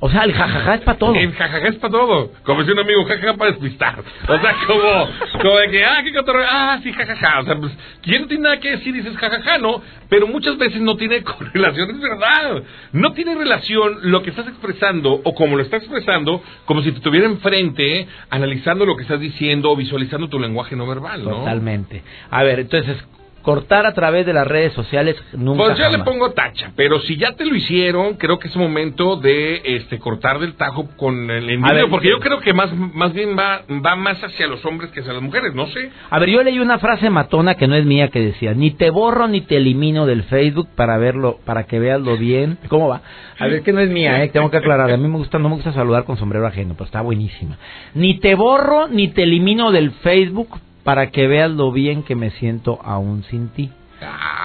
O 0.05 0.09
sea, 0.09 0.25
el 0.25 0.33
jajaja 0.33 0.75
es 0.75 0.81
para 0.81 0.97
todo. 0.97 1.15
El 1.15 1.31
jajaja 1.31 1.65
es 1.65 1.75
para 1.75 1.93
todo. 1.93 2.31
Como 2.43 2.61
si 2.65 2.71
un 2.71 2.79
amigo, 2.79 3.05
jajaja 3.05 3.37
para 3.37 3.51
despistar. 3.51 4.03
O 4.27 4.37
sea, 4.37 4.55
como, 4.67 5.07
como 5.41 5.57
de 5.59 5.69
que, 5.69 5.85
ah, 5.85 6.01
qué 6.03 6.13
cotorreo, 6.13 6.45
ah, 6.45 6.77
sí, 6.83 6.91
jajaja. 6.91 7.39
O 7.39 7.45
sea, 7.45 7.55
pues, 7.55 7.71
¿quién 8.01 8.23
no 8.23 8.27
tiene 8.27 8.43
nada 8.43 8.59
que 8.59 8.71
decir? 8.71 8.93
Dices 8.93 9.15
jajaja, 9.15 9.59
¿no? 9.59 9.81
Pero 10.09 10.27
muchas 10.27 10.57
veces 10.57 10.81
no 10.81 10.97
tiene 10.97 11.23
correlación, 11.23 11.91
es 11.91 12.01
verdad. 12.01 12.63
No 12.91 13.13
tiene 13.13 13.33
relación 13.33 13.99
lo 14.11 14.21
que 14.23 14.31
estás 14.31 14.45
expresando 14.49 15.21
o 15.23 15.33
como 15.33 15.55
lo 15.55 15.63
estás 15.63 15.83
expresando, 15.83 16.43
como 16.65 16.81
si 16.81 16.91
te 16.91 16.97
estuviera 16.97 17.25
enfrente, 17.25 18.05
analizando 18.29 18.85
lo 18.85 18.97
que 18.97 19.03
estás 19.03 19.21
diciendo 19.21 19.71
o 19.71 19.77
visualizando 19.77 20.27
tu 20.27 20.37
lenguaje 20.37 20.75
no 20.75 20.85
verbal, 20.85 21.23
¿no? 21.23 21.29
Totalmente. 21.29 22.03
A 22.29 22.43
ver, 22.43 22.59
entonces, 22.59 22.97
cortar 23.43 23.85
a 23.85 23.93
través 23.93 24.25
de 24.25 24.33
las 24.33 24.47
redes 24.47 24.73
sociales 24.73 25.15
nunca 25.33 25.65
Pues 25.65 25.77
yo 25.77 25.89
le 25.89 25.99
pongo 25.99 26.31
tacha, 26.31 26.71
pero 26.75 26.99
si 27.01 27.17
ya 27.17 27.33
te 27.33 27.45
lo 27.45 27.55
hicieron, 27.55 28.15
creo 28.15 28.39
que 28.39 28.47
es 28.47 28.55
momento 28.55 29.17
de 29.17 29.61
este 29.63 29.99
cortar 29.99 30.39
del 30.39 30.55
tajo 30.55 30.89
con 30.95 31.29
el 31.29 31.51
individuo, 31.51 31.89
porque 31.89 32.09
yo 32.09 32.19
creo 32.19 32.39
que 32.39 32.53
más 32.53 32.73
más 32.73 33.13
bien 33.13 33.37
va 33.37 33.61
va 33.85 33.95
más 33.95 34.23
hacia 34.23 34.47
los 34.47 34.63
hombres 34.65 34.91
que 34.91 35.01
hacia 35.01 35.13
las 35.13 35.21
mujeres, 35.21 35.53
no 35.53 35.67
sé. 35.67 35.91
A 36.09 36.19
ver, 36.19 36.29
yo 36.29 36.41
leí 36.41 36.57
una 36.57 36.79
frase 36.79 37.09
matona 37.09 37.55
que 37.55 37.67
no 37.67 37.75
es 37.75 37.85
mía 37.85 38.07
que 38.07 38.21
decía, 38.21 38.53
"Ni 38.53 38.71
te 38.71 38.89
borro 38.89 39.27
ni 39.27 39.41
te 39.41 39.57
elimino 39.57 40.05
del 40.05 40.23
Facebook 40.23 40.69
para 40.75 40.97
verlo 40.97 41.39
para 41.45 41.65
que 41.65 41.79
veas 41.79 41.99
lo 41.99 42.17
bien." 42.17 42.57
¿Cómo 42.69 42.87
va? 42.87 43.01
A 43.37 43.47
ver, 43.47 43.61
que 43.61 43.73
no 43.73 43.81
es 43.81 43.89
mía, 43.89 44.23
eh, 44.23 44.29
tengo 44.29 44.49
que 44.49 44.57
aclarar. 44.57 44.89
A 44.89 44.97
mí 44.97 45.07
me 45.07 45.17
gusta 45.17 45.37
no 45.37 45.49
me 45.49 45.55
gusta 45.55 45.73
saludar 45.73 46.05
con 46.05 46.15
sombrero 46.15 46.47
ajeno, 46.47 46.75
pero 46.75 46.85
está 46.85 47.01
buenísima. 47.01 47.57
Ni 47.93 48.19
te 48.19 48.35
borro 48.35 48.87
ni 48.87 49.09
te 49.09 49.23
elimino 49.23 49.71
del 49.71 49.91
Facebook 49.91 50.59
para 50.83 51.11
que 51.11 51.27
veas 51.27 51.51
lo 51.51 51.71
bien 51.71 52.03
que 52.03 52.15
me 52.15 52.31
siento 52.31 52.79
aún 52.83 53.23
sin 53.23 53.49
ti. 53.49 53.71
Ah, 54.01 54.43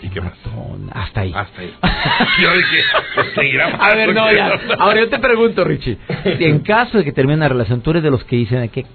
¿Y 0.00 0.10
qué 0.10 0.20
más? 0.20 0.34
Hasta 0.92 1.22
ahí. 1.22 1.32
Hasta 1.34 1.60
ahí. 1.60 1.74
Yo 2.42 2.56
dije, 2.56 2.82
pues, 3.14 3.28
A 3.80 3.94
ver, 3.94 4.14
no, 4.14 4.32
ya. 4.32 4.58
Ahora 4.78 5.00
yo 5.00 5.08
te 5.08 5.18
pregunto, 5.18 5.64
Richie. 5.64 5.98
En 6.24 6.60
caso 6.60 6.98
de 6.98 7.04
que 7.04 7.12
termine 7.12 7.36
una 7.36 7.48
relación, 7.48 7.80
¿tú 7.80 7.90
eres 7.90 8.02
de 8.02 8.10
los 8.10 8.24
que 8.24 8.36
dicen 8.36 8.58
hay 8.58 8.68
que 8.68 8.86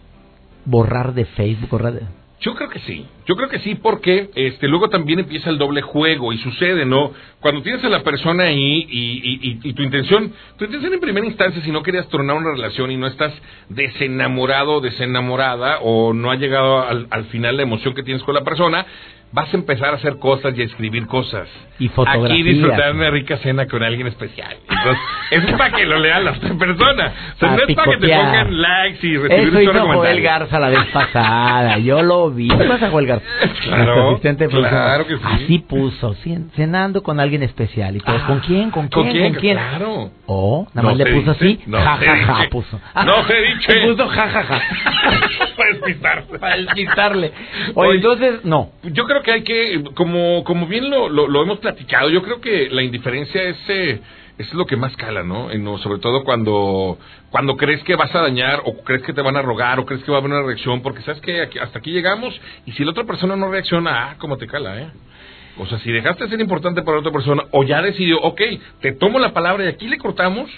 borrar 0.65 1.13
de 1.13 1.25
Facebook, 1.25 1.69
borrar 1.69 1.93
de... 1.93 2.01
Yo 2.41 2.55
creo 2.55 2.69
que 2.69 2.79
sí, 2.79 3.05
yo 3.25 3.35
creo 3.37 3.47
que 3.47 3.59
sí, 3.59 3.75
porque 3.75 4.29
este 4.35 4.67
luego 4.67 4.89
también 4.89 5.19
empieza 5.19 5.49
el 5.49 5.57
doble 5.57 5.81
juego 5.81 6.33
y 6.33 6.37
sucede, 6.39 6.85
¿no? 6.85 7.13
Cuando 7.39 7.61
tienes 7.61 7.83
a 7.85 7.89
la 7.89 8.03
persona 8.03 8.45
ahí 8.45 8.85
y, 8.89 9.59
y, 9.63 9.73
tu 9.73 9.81
intención, 9.81 10.33
tu 10.57 10.65
intención 10.65 10.93
en 10.93 10.99
primera 10.99 11.25
instancia, 11.25 11.61
si 11.61 11.71
no 11.71 11.83
querías 11.83 12.09
tornar 12.09 12.35
una 12.35 12.51
relación 12.51 12.91
y 12.91 12.97
no 12.97 13.07
estás 13.07 13.33
desenamorado, 13.69 14.81
desenamorada 14.81 15.79
o 15.79 16.13
no 16.13 16.31
ha 16.31 16.35
llegado 16.35 16.81
al, 16.85 17.07
al 17.11 17.25
final 17.25 17.55
la 17.55 17.63
emoción 17.63 17.93
que 17.93 18.03
tienes 18.03 18.23
con 18.23 18.35
la 18.35 18.43
persona, 18.43 18.85
vas 19.33 19.51
a 19.51 19.57
empezar 19.57 19.89
a 19.89 19.97
hacer 19.97 20.17
cosas 20.19 20.53
y 20.57 20.61
a 20.61 20.65
escribir 20.65 21.07
cosas. 21.07 21.47
Y 21.79 21.89
fotografías. 21.89 22.31
Aquí 22.31 22.43
disfrutar 22.43 22.93
una 22.93 23.09
rica 23.09 23.37
cena 23.37 23.65
con 23.67 23.83
alguien 23.83 24.07
especial. 24.07 24.55
Entonces, 24.69 25.03
eso 25.31 25.47
es 25.47 25.53
para 25.53 25.75
que 25.75 25.85
lo 25.85 25.99
lean 25.99 26.23
las 26.23 26.37
personas. 26.37 27.13
O 27.35 27.39
sea, 27.39 27.49
no 27.55 27.63
es 27.67 27.75
para 27.75 27.91
que 27.91 27.97
te 27.97 28.07
pongan 28.07 28.61
likes 28.61 29.07
y 29.07 29.17
recibir 29.17 29.47
Eso 29.47 29.61
hizo 29.61 29.87
Joel. 29.87 30.21
Garza 30.21 30.59
la 30.59 30.69
vez 30.69 30.85
pasada. 30.93 31.79
Yo 31.79 32.03
lo 32.03 32.29
vi. 32.29 32.47
¿Qué 32.47 32.63
pasa, 32.65 32.89
Joel 32.89 33.07
Garza? 33.07 33.25
Claro, 33.63 34.09
asistente 34.09 34.47
claro 34.49 35.07
que 35.07 35.15
sí. 35.15 35.23
Así 35.23 35.59
puso, 35.59 36.15
cenando 36.55 37.01
con 37.01 37.19
alguien 37.19 37.43
especial. 37.43 37.95
Y 37.95 37.99
todos, 37.99 38.21
Ah, 38.21 38.27
¿con 38.27 38.39
quién? 38.41 38.69
¿Con 38.71 38.87
quién? 38.87 39.03
¿Con 39.03 39.11
quién? 39.11 39.31
¿Con 39.33 39.41
quién? 39.41 39.57
Claro. 39.57 40.11
O, 40.25 40.67
nada 40.73 40.81
No 40.83 40.89
más 40.89 40.97
le 40.97 41.05
se 41.05 41.11
puso 41.13 41.31
así, 41.31 41.45
dice, 41.45 41.63
no 41.67 41.77
ja, 41.79 41.97
ja, 41.97 42.15
ja, 42.17 42.35
dice. 42.35 42.47
puso. 42.49 42.79
No 43.05 43.23
se 43.23 43.33
dice. 43.41 43.73
Le 43.73 43.87
puso 43.87 44.07
ja, 44.09 44.29
ja, 44.29 44.43
ja. 44.43 44.61
para 45.57 45.69
despistarse. 45.71 46.39
Para 46.39 46.57
despistarle. 46.57 47.31
Oye, 47.73 47.95
entonces, 47.95 48.45
no. 48.45 48.69
Yo 48.83 49.05
creo 49.05 49.22
que 49.23 49.31
hay 49.31 49.43
que, 49.43 49.83
como, 49.95 50.43
como 50.43 50.67
bien 50.67 50.89
lo, 50.89 51.09
lo, 51.09 51.41
hemos 51.41 51.59
platicado, 51.59 52.09
yo 52.09 52.21
creo 52.21 52.39
que 52.41 52.69
la 52.69 52.83
indiferencia 52.83 53.41
es, 53.43 53.57
eh, 53.69 54.01
es 54.37 54.53
lo 54.53 54.65
que 54.65 54.75
más 54.77 54.95
cala, 54.97 55.23
¿no? 55.23 55.49
En- 55.51 55.65
Sobre 55.79 55.99
todo 55.99 56.23
cuando, 56.23 56.99
cuando 57.31 57.57
crees 57.57 57.83
que 57.83 57.95
vas 57.95 58.13
a 58.13 58.21
dañar, 58.21 58.61
o 58.65 58.83
crees 58.83 59.01
que 59.03 59.13
te 59.13 59.21
van 59.21 59.37
a 59.37 59.41
rogar, 59.41 59.79
o 59.79 59.85
crees 59.85 60.03
que 60.03 60.11
va 60.11 60.17
a 60.17 60.19
haber 60.21 60.31
una 60.31 60.43
reacción, 60.43 60.81
porque 60.83 61.01
sabes 61.01 61.21
que 61.21 61.41
hasta 61.59 61.79
aquí 61.79 61.91
llegamos, 61.91 62.39
y 62.65 62.71
si 62.73 62.83
la 62.83 62.91
otra 62.91 63.05
persona 63.05 63.35
no 63.35 63.49
reacciona, 63.49 64.11
ah, 64.11 64.15
cómo 64.19 64.37
te 64.37 64.45
cala, 64.47 64.79
¿eh? 64.79 64.87
O 65.57 65.65
sea, 65.67 65.77
si 65.79 65.91
dejaste 65.91 66.23
de 66.23 66.29
ser 66.31 66.41
importante 66.41 66.81
para 66.81 66.99
otra 66.99 67.11
persona, 67.11 67.43
o 67.51 67.63
ya 67.63 67.81
decidió, 67.81 68.19
ok, 68.21 68.41
te 68.81 68.93
tomo 68.93 69.19
la 69.19 69.33
palabra 69.33 69.65
y 69.65 69.67
aquí 69.67 69.87
le 69.87 69.97
cortamos, 69.99 70.49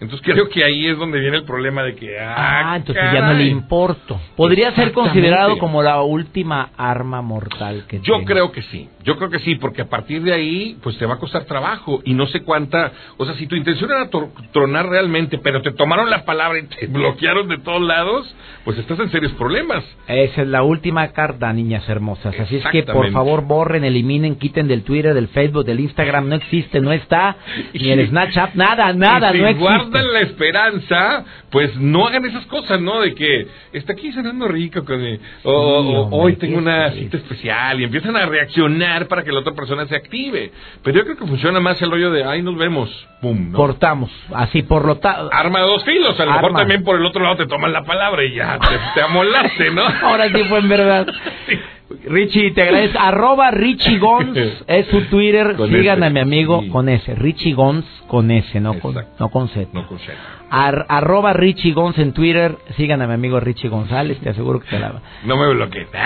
entonces 0.00 0.20
creo 0.22 0.48
que 0.50 0.62
ahí 0.62 0.86
es 0.86 0.98
donde 0.98 1.18
viene 1.18 1.38
el 1.38 1.44
problema 1.44 1.82
de 1.82 1.94
que, 1.94 2.18
ah, 2.20 2.72
Ah, 2.72 2.76
entonces 2.76 3.02
ya 3.12 3.22
no 3.22 3.32
le 3.32 3.46
importo. 3.46 4.20
Podría 4.36 4.74
ser 4.74 4.92
considerado 4.92 5.58
como 5.58 5.82
la 5.82 6.02
última 6.02 6.70
arma 6.76 7.22
mortal 7.22 7.84
que 7.88 8.00
Yo 8.00 8.24
creo 8.24 8.52
que 8.52 8.62
sí, 8.62 8.88
yo 9.04 9.16
creo 9.16 9.30
que 9.30 9.38
sí, 9.38 9.54
porque 9.54 9.82
a 9.82 9.88
partir 9.88 10.22
de 10.22 10.34
ahí, 10.34 10.76
pues 10.82 10.98
te 10.98 11.06
va 11.06 11.14
a 11.14 11.18
costar 11.18 11.44
trabajo 11.44 12.00
y 12.04 12.12
no 12.12 12.26
sé 12.26 12.42
cuánta, 12.42 12.92
o 13.16 13.24
sea, 13.24 13.34
si 13.36 13.46
tu 13.46 13.56
intención 13.56 13.90
era 13.90 14.10
tronar 14.52 14.88
realmente, 14.88 15.38
pero 15.38 15.62
te 15.62 15.72
tomaron 15.72 16.10
la 16.10 16.24
palabra 16.24 16.58
y 16.58 16.64
te 16.64 16.86
bloquearon 16.88 17.48
de 17.48 17.58
todos 17.58 17.80
lados, 17.80 18.34
pues 18.64 18.76
estás 18.78 18.98
en 18.98 19.10
serios 19.10 19.32
problemas. 19.32 19.84
Esa 20.08 20.42
es 20.42 20.48
la 20.48 20.62
última 20.62 21.08
carta, 21.12 21.52
niñas 21.52 21.88
hermosas. 21.88 22.34
Así 22.38 22.56
es 22.56 22.64
que, 22.70 22.82
por 22.82 23.10
favor, 23.12 23.44
borren, 23.44 23.84
eliminen, 23.84 24.36
quiten 24.36 24.68
del 24.68 24.82
Twitter, 24.82 25.14
del 25.14 25.28
Facebook, 25.28 25.64
del 25.64 25.80
Instagram. 25.80 26.28
No 26.28 26.34
existe, 26.34 26.80
no 26.80 26.92
está. 26.92 27.36
Ni 27.72 27.90
el 27.90 28.08
Snapchat, 28.08 28.54
nada, 28.54 28.92
nada, 28.92 29.32
no 29.32 29.46
existe. 29.46 29.85
Guardan 29.90 30.12
la 30.12 30.20
esperanza, 30.20 31.24
pues 31.50 31.76
no 31.76 32.06
hagan 32.06 32.24
esas 32.24 32.46
cosas, 32.46 32.80
¿no? 32.80 33.00
De 33.00 33.14
que 33.14 33.46
está 33.72 33.92
aquí 33.92 34.12
cenando 34.12 34.48
rico 34.48 34.84
con 34.84 35.00
o, 35.44 35.50
o- 35.50 35.78
hombre, 35.78 36.16
hoy 36.18 36.36
tengo 36.36 36.58
una 36.58 36.90
cita 36.92 37.16
especial 37.16 37.80
y 37.80 37.84
empiezan 37.84 38.16
a 38.16 38.26
reaccionar 38.26 39.06
para 39.08 39.22
que 39.24 39.32
la 39.32 39.40
otra 39.40 39.54
persona 39.54 39.86
se 39.86 39.96
active. 39.96 40.50
Pero 40.82 40.98
yo 40.98 41.04
creo 41.04 41.16
que 41.16 41.26
funciona 41.26 41.60
más 41.60 41.80
el 41.82 41.90
rollo 41.90 42.10
de, 42.10 42.24
ay, 42.24 42.42
nos 42.42 42.56
vemos, 42.56 42.90
pum, 43.20 43.50
¿no? 43.52 43.56
Cortamos. 43.56 44.10
Así, 44.34 44.62
por 44.62 44.84
lo 44.84 44.96
tanto. 44.96 45.30
Arma 45.32 45.60
de 45.60 45.66
dos 45.66 45.84
filos, 45.84 46.18
a 46.18 46.24
lo 46.24 46.32
mejor 46.32 46.54
también 46.54 46.84
por 46.84 46.96
el 46.98 47.06
otro 47.06 47.22
lado 47.22 47.36
te 47.36 47.46
toman 47.46 47.72
la 47.72 47.82
palabra 47.84 48.24
y 48.24 48.34
ya 48.34 48.58
te, 48.58 48.78
te 48.94 49.02
amolaste, 49.02 49.70
¿no? 49.70 49.82
Ahora 50.02 50.28
sí 50.28 50.44
fue 50.44 50.58
en 50.58 50.68
verdad. 50.68 51.06
Richie, 52.04 52.50
te 52.52 52.62
agradezco. 52.62 52.98
Arroba 52.98 53.50
Richie 53.50 53.98
Gons 53.98 54.36
es 54.66 54.86
su 54.86 55.02
Twitter. 55.06 55.54
Con 55.56 55.68
Sigan 55.70 55.98
ese, 55.98 56.06
a 56.06 56.10
mi 56.10 56.20
amigo 56.20 56.62
sí. 56.62 56.68
con 56.68 56.88
ese. 56.88 57.14
Richie 57.14 57.54
Gons 57.54 57.84
con 58.08 58.30
ese, 58.30 58.60
no 58.60 58.78
con, 58.78 58.94
no 59.18 59.28
con 59.30 59.48
Z. 59.48 59.68
No 59.72 59.86
con 59.86 59.98
Z. 59.98 60.12
Ar- 60.50 60.86
arroba 60.88 61.32
Richie 61.32 61.72
Gons 61.72 61.98
en 61.98 62.12
Twitter. 62.12 62.56
Sigan 62.76 63.02
a 63.02 63.06
mi 63.06 63.14
amigo 63.14 63.40
Richie 63.40 63.68
González. 63.68 64.18
Te 64.20 64.30
aseguro 64.30 64.60
que 64.60 64.68
te 64.68 64.78
la 64.78 64.90
va. 64.92 65.02
No 65.24 65.36
me 65.36 65.48
bloquees. 65.54 65.88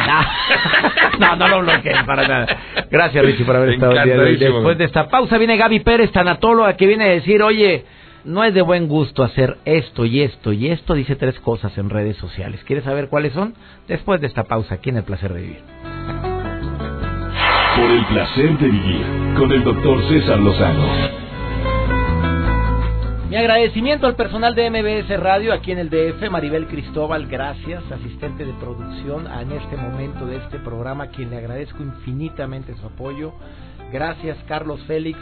No, 1.18 1.37
no 1.37 1.49
lo 1.49 1.61
bloqueen 1.61 2.06
para 2.06 2.26
nada. 2.26 2.47
Gracias, 2.90 3.23
Richie, 3.25 3.44
por 3.44 3.54
haber 3.56 3.70
estado 3.75 3.92
el 3.92 4.04
día 4.04 4.14
de 4.14 4.20
hoy. 4.20 4.26
Encantadísimo. 4.28 4.56
Después 4.61 4.78
de 4.78 4.85
esta 4.85 5.09
pausa 5.09 5.37
viene 5.37 5.56
Gaby 5.59 5.80
Pérez, 5.80 6.11
tanatóloga, 6.12 6.76
que 6.76 6.87
viene 6.87 7.04
a 7.04 7.09
decir, 7.09 7.42
oye, 7.42 7.85
no 8.25 8.45
es 8.45 8.55
de 8.55 8.62
buen 8.62 8.89
gusto 8.89 9.23
hacer 9.23 9.59
esto 9.65 10.05
y 10.05 10.21
esto 10.21 10.53
y 10.53 10.69
esto. 10.69 10.95
Dice 10.95 11.17
tres 11.17 11.39
cosas 11.41 11.77
en 11.79 11.91
redes 11.91 12.17
sociales. 12.17 12.62
¿Quieres 12.65 12.85
saber 12.85 13.09
cuáles 13.09 13.33
son? 13.33 13.55
Después 13.89 14.21
de 14.21 14.27
esta 14.27 14.45
pausa, 14.45 14.77
aquí 14.77 14.91
en 14.91 14.99
El 14.99 15.05
Placer 15.05 15.33
de 15.33 15.41
Vivir. 15.41 15.62
Por 17.77 17.91
el 17.91 18.05
placer 18.07 18.59
de 18.59 18.69
vivir 18.69 19.35
con 19.39 19.50
el 19.53 19.65
doctor 19.65 20.03
César 20.09 20.39
Lozano. 20.39 21.21
Mi 23.31 23.37
agradecimiento 23.37 24.09
al 24.09 24.17
personal 24.17 24.57
de 24.57 24.69
MBS 24.71 25.21
Radio 25.21 25.53
aquí 25.53 25.71
en 25.71 25.79
el 25.79 25.89
DF, 25.89 26.31
Maribel 26.31 26.67
Cristóbal, 26.67 27.29
gracias, 27.29 27.81
asistente 27.93 28.45
de 28.45 28.53
producción 28.55 29.29
en 29.29 29.53
este 29.53 29.77
momento 29.77 30.27
de 30.27 30.39
este 30.39 30.59
programa, 30.59 31.05
a 31.05 31.09
quien 31.11 31.31
le 31.31 31.37
agradezco 31.37 31.81
infinitamente 31.81 32.75
su 32.75 32.87
apoyo. 32.87 33.33
Gracias 33.93 34.37
Carlos 34.49 34.81
Félix, 34.89 35.17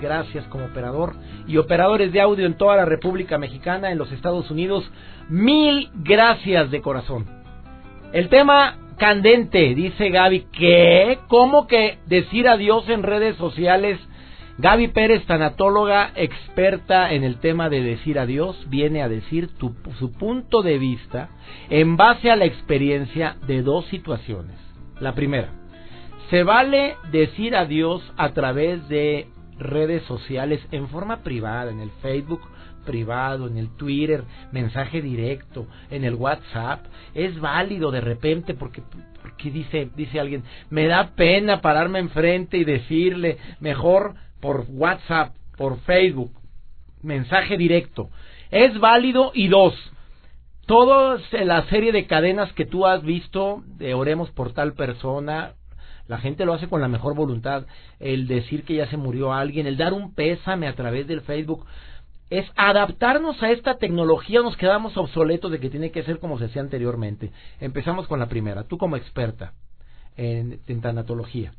gracias 0.00 0.44
como 0.46 0.66
operador 0.66 1.14
y 1.46 1.56
operadores 1.56 2.12
de 2.12 2.20
audio 2.20 2.46
en 2.46 2.54
toda 2.56 2.76
la 2.76 2.84
República 2.84 3.38
Mexicana, 3.38 3.90
en 3.90 3.98
los 3.98 4.10
Estados 4.12 4.50
Unidos, 4.50 4.90
mil 5.28 5.90
gracias 5.94 6.70
de 6.70 6.80
corazón. 6.80 7.26
El 8.12 8.28
tema 8.28 8.76
candente, 8.98 9.74
dice 9.74 10.10
Gaby, 10.10 10.46
¿qué? 10.52 11.18
¿Cómo 11.28 11.66
que 11.66 11.98
decir 12.06 12.48
adiós 12.48 12.88
en 12.88 13.02
redes 13.02 13.36
sociales? 13.36 13.98
Gaby 14.58 14.88
Pérez, 14.88 15.26
tanatóloga, 15.26 16.12
experta 16.14 17.12
en 17.12 17.24
el 17.24 17.36
tema 17.40 17.68
de 17.68 17.82
decir 17.82 18.18
adiós, 18.18 18.56
viene 18.70 19.02
a 19.02 19.08
decir 19.08 19.48
tu- 19.58 19.74
su 19.98 20.12
punto 20.12 20.62
de 20.62 20.78
vista 20.78 21.28
en 21.68 21.98
base 21.98 22.30
a 22.30 22.36
la 22.36 22.46
experiencia 22.46 23.36
de 23.46 23.60
dos 23.60 23.84
situaciones. 23.88 24.56
La 24.98 25.14
primera, 25.14 25.50
se 26.30 26.42
vale 26.42 26.96
decir 27.12 27.54
adiós 27.54 28.00
a 28.16 28.30
través 28.30 28.88
de 28.88 29.26
redes 29.58 30.02
sociales 30.04 30.60
en 30.70 30.88
forma 30.88 31.22
privada, 31.22 31.70
en 31.70 31.80
el 31.80 31.90
Facebook 32.02 32.42
privado, 32.86 33.48
en 33.48 33.58
el 33.58 33.76
Twitter, 33.76 34.24
mensaje 34.52 35.02
directo, 35.02 35.66
en 35.90 36.04
el 36.04 36.14
WhatsApp. 36.14 36.86
Es 37.12 37.38
válido 37.38 37.90
de 37.90 38.00
repente 38.00 38.54
porque, 38.54 38.82
porque 39.20 39.50
dice, 39.50 39.90
dice 39.94 40.20
alguien, 40.20 40.44
me 40.70 40.86
da 40.86 41.10
pena 41.16 41.60
pararme 41.60 41.98
enfrente 41.98 42.56
y 42.56 42.64
decirle, 42.64 43.36
mejor 43.60 44.14
por 44.40 44.64
WhatsApp, 44.68 45.34
por 45.58 45.80
Facebook, 45.80 46.32
mensaje 47.02 47.58
directo. 47.58 48.08
Es 48.50 48.78
válido 48.78 49.32
y 49.34 49.48
dos, 49.48 49.74
toda 50.66 51.18
la 51.32 51.66
serie 51.66 51.92
de 51.92 52.06
cadenas 52.06 52.52
que 52.52 52.64
tú 52.64 52.86
has 52.86 53.02
visto 53.02 53.62
de 53.66 53.94
oremos 53.94 54.30
por 54.30 54.52
tal 54.52 54.74
persona, 54.74 55.54
la 56.08 56.18
gente 56.18 56.44
lo 56.44 56.54
hace 56.54 56.68
con 56.68 56.80
la 56.80 56.88
mejor 56.88 57.14
voluntad. 57.14 57.66
El 57.98 58.26
decir 58.26 58.64
que 58.64 58.74
ya 58.74 58.88
se 58.88 58.96
murió 58.96 59.32
alguien, 59.32 59.66
el 59.66 59.76
dar 59.76 59.92
un 59.92 60.14
pésame 60.14 60.68
a 60.68 60.74
través 60.74 61.06
del 61.06 61.22
Facebook, 61.22 61.64
es 62.30 62.46
adaptarnos 62.56 63.42
a 63.42 63.50
esta 63.50 63.78
tecnología. 63.78 64.42
Nos 64.42 64.56
quedamos 64.56 64.96
obsoletos 64.96 65.50
de 65.50 65.60
que 65.60 65.70
tiene 65.70 65.90
que 65.90 66.02
ser 66.02 66.18
como 66.18 66.38
se 66.38 66.46
hacía 66.46 66.62
anteriormente. 66.62 67.30
Empezamos 67.60 68.06
con 68.06 68.18
la 68.18 68.28
primera. 68.28 68.64
Tú 68.64 68.78
como 68.78 68.96
experta 68.96 69.52
en, 70.16 70.60
en 70.66 70.80
tanatología, 70.80 71.52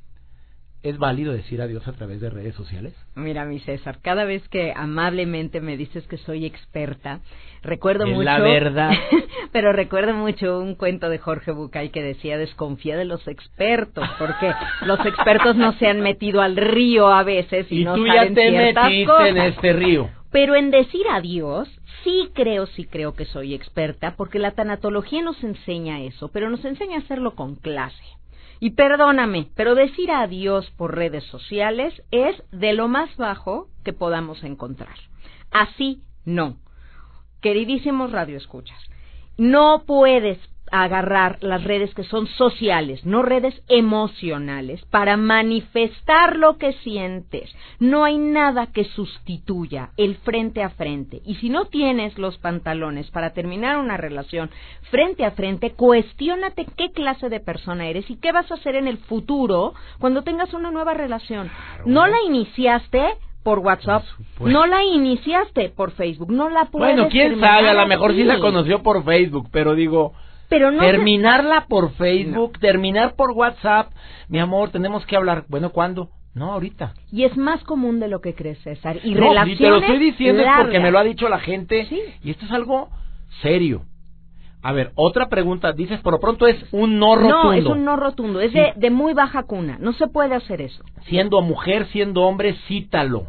¿es 0.83 0.97
válido 0.97 1.33
decir 1.33 1.61
adiós 1.61 1.87
a 1.87 1.93
través 1.93 2.21
de 2.21 2.29
redes 2.29 2.55
sociales? 2.55 2.93
Mira, 3.15 3.45
mi 3.45 3.59
César, 3.59 3.99
cada 4.01 4.23
vez 4.25 4.47
que 4.49 4.73
amablemente 4.75 5.59
me 5.61 5.75
dices 5.77 6.07
que 6.07 6.17
soy 6.17 6.45
experta, 6.45 7.19
recuerdo 7.63 8.05
Es 8.05 8.11
mucho. 8.11 8.23
la 8.23 8.39
verdad. 8.39 8.91
pero 9.51 9.73
recuerdo 9.73 10.13
mucho 10.13 10.59
un 10.59 10.75
cuento 10.75 11.09
de 11.09 11.17
Jorge 11.19 11.51
Bucay 11.51 11.89
que 11.89 12.01
decía: 12.03 12.37
desconfía 12.37 12.95
de 12.97 13.05
los 13.05 13.27
expertos, 13.27 14.07
porque 14.19 14.51
los 14.85 14.99
expertos 15.05 15.55
no 15.55 15.73
se 15.73 15.87
han 15.87 16.01
metido 16.01 16.41
al 16.41 16.55
río 16.55 17.07
a 17.07 17.23
veces 17.23 17.67
y, 17.71 17.81
Y 17.81 17.85
no 17.85 17.95
tú 17.95 18.05
ya 18.05 18.27
te 18.33 18.51
metiste 18.51 19.05
cosas. 19.05 19.27
en 19.29 19.37
este 19.37 19.73
río. 19.73 20.09
Pero 20.31 20.55
en 20.55 20.71
decir 20.71 21.05
adiós, 21.11 21.69
sí 22.03 22.29
creo, 22.33 22.65
sí 22.67 22.85
creo 22.85 23.13
que 23.13 23.25
soy 23.25 23.53
experta, 23.53 24.15
porque 24.17 24.39
la 24.39 24.51
tanatología 24.51 25.21
nos 25.23 25.41
enseña 25.43 26.01
eso, 26.01 26.29
pero 26.31 26.49
nos 26.49 26.63
enseña 26.65 26.97
a 26.97 26.99
hacerlo 26.99 27.33
con 27.33 27.55
clase. 27.55 28.03
Y 28.59 28.71
perdóname, 28.71 29.49
pero 29.55 29.75
decir 29.75 30.11
adiós 30.11 30.69
por 30.77 30.95
redes 30.95 31.23
sociales 31.25 31.93
es 32.11 32.35
de 32.51 32.73
lo 32.73 32.87
más 32.87 33.15
bajo 33.17 33.67
que 33.83 33.93
podamos 33.93 34.43
encontrar. 34.43 34.95
Así 35.51 36.01
no. 36.25 36.57
Queridísimos 37.41 38.11
radioescuchas, 38.11 38.79
no 39.37 39.83
puedes 39.85 40.39
agarrar 40.71 41.37
las 41.41 41.63
redes 41.63 41.93
que 41.93 42.03
son 42.03 42.27
sociales, 42.27 43.05
no 43.05 43.21
redes 43.21 43.61
emocionales, 43.67 44.83
para 44.91 45.17
manifestar 45.17 46.35
lo 46.35 46.57
que 46.57 46.73
sientes. 46.83 47.53
No 47.79 48.03
hay 48.03 48.17
nada 48.17 48.67
que 48.67 48.85
sustituya 48.85 49.91
el 49.97 50.15
frente 50.17 50.63
a 50.63 50.69
frente. 50.69 51.21
Y 51.25 51.35
si 51.35 51.49
no 51.49 51.65
tienes 51.65 52.17
los 52.17 52.37
pantalones 52.37 53.09
para 53.11 53.33
terminar 53.33 53.77
una 53.77 53.97
relación 53.97 54.49
frente 54.91 55.25
a 55.25 55.31
frente, 55.31 55.71
cuestiónate 55.71 56.65
qué 56.75 56.91
clase 56.91 57.29
de 57.29 57.39
persona 57.39 57.87
eres 57.87 58.09
y 58.09 58.17
qué 58.17 58.31
vas 58.31 58.49
a 58.51 58.55
hacer 58.55 58.75
en 58.75 58.87
el 58.87 58.97
futuro 58.97 59.73
cuando 59.99 60.23
tengas 60.23 60.53
una 60.53 60.71
nueva 60.71 60.93
relación. 60.93 61.49
No 61.85 62.07
la 62.07 62.17
iniciaste 62.25 63.15
por 63.43 63.59
WhatsApp, 63.59 64.03
Por 64.37 64.49
no 64.51 64.65
la 64.65 64.83
iniciaste 64.83 65.69
por 65.69 65.91
Facebook, 65.91 66.29
no 66.29 66.49
la 66.49 66.65
puedes 66.65 66.95
Bueno, 66.95 67.09
quién 67.09 67.29
terminar 67.29 67.59
sabe, 67.59 67.69
a 67.69 67.73
lo 67.73 67.87
mejor 67.87 68.13
sí 68.13 68.25
la 68.25 68.39
conoció 68.39 68.83
por 68.83 69.05
Facebook, 69.05 69.47
pero 69.53 69.73
digo, 69.73 70.13
Pero 70.49 70.71
no 70.71 70.79
Terminarla 70.79 71.65
por 71.67 71.91
Facebook, 71.93 72.59
terminar 72.59 73.15
por 73.15 73.31
WhatsApp. 73.31 73.91
Mi 74.29 74.39
amor, 74.39 74.69
tenemos 74.69 75.05
que 75.05 75.15
hablar. 75.17 75.45
Bueno, 75.49 75.71
¿cuándo? 75.71 76.09
No, 76.33 76.53
ahorita. 76.53 76.93
Y 77.11 77.23
es 77.23 77.35
más 77.35 77.63
común 77.63 77.99
de 77.99 78.07
lo 78.07 78.21
que 78.21 78.35
crees, 78.35 78.59
César. 78.59 78.99
Y 79.03 79.13
no, 79.15 79.21
relaciones 79.29 79.57
si 79.57 79.63
te 79.63 79.69
lo 79.69 79.77
estoy 79.77 79.97
diciendo 79.99 80.43
es 80.43 80.49
porque 80.57 80.79
me 80.79 80.91
lo 80.91 80.99
ha 80.99 81.03
dicho 81.03 81.27
la 81.27 81.39
gente. 81.39 81.85
Sí. 81.87 81.99
Y 82.23 82.31
esto 82.31 82.45
es 82.45 82.51
algo 82.51 82.89
serio. 83.41 83.83
A 84.61 84.71
ver, 84.71 84.91
otra 84.95 85.29
pregunta. 85.29 85.71
Dices, 85.73 85.99
por 86.01 86.13
lo 86.13 86.19
pronto 86.19 86.47
es 86.47 86.57
un 86.71 86.99
no 86.99 87.15
rotundo. 87.15 87.43
No, 87.43 87.53
es 87.53 87.65
un 87.65 87.83
no 87.85 87.95
rotundo, 87.95 88.39
es 88.39 88.51
Sí. 88.51 88.57
de, 88.57 88.73
de 88.75 88.89
muy 88.89 89.13
baja 89.13 89.43
cuna. 89.43 89.77
No 89.79 89.93
se 89.93 90.07
puede 90.07 90.35
hacer 90.35 90.61
eso. 90.61 90.83
Siendo 91.07 91.41
mujer, 91.41 91.87
siendo 91.87 92.21
hombre, 92.23 92.55
cítalo. 92.67 93.27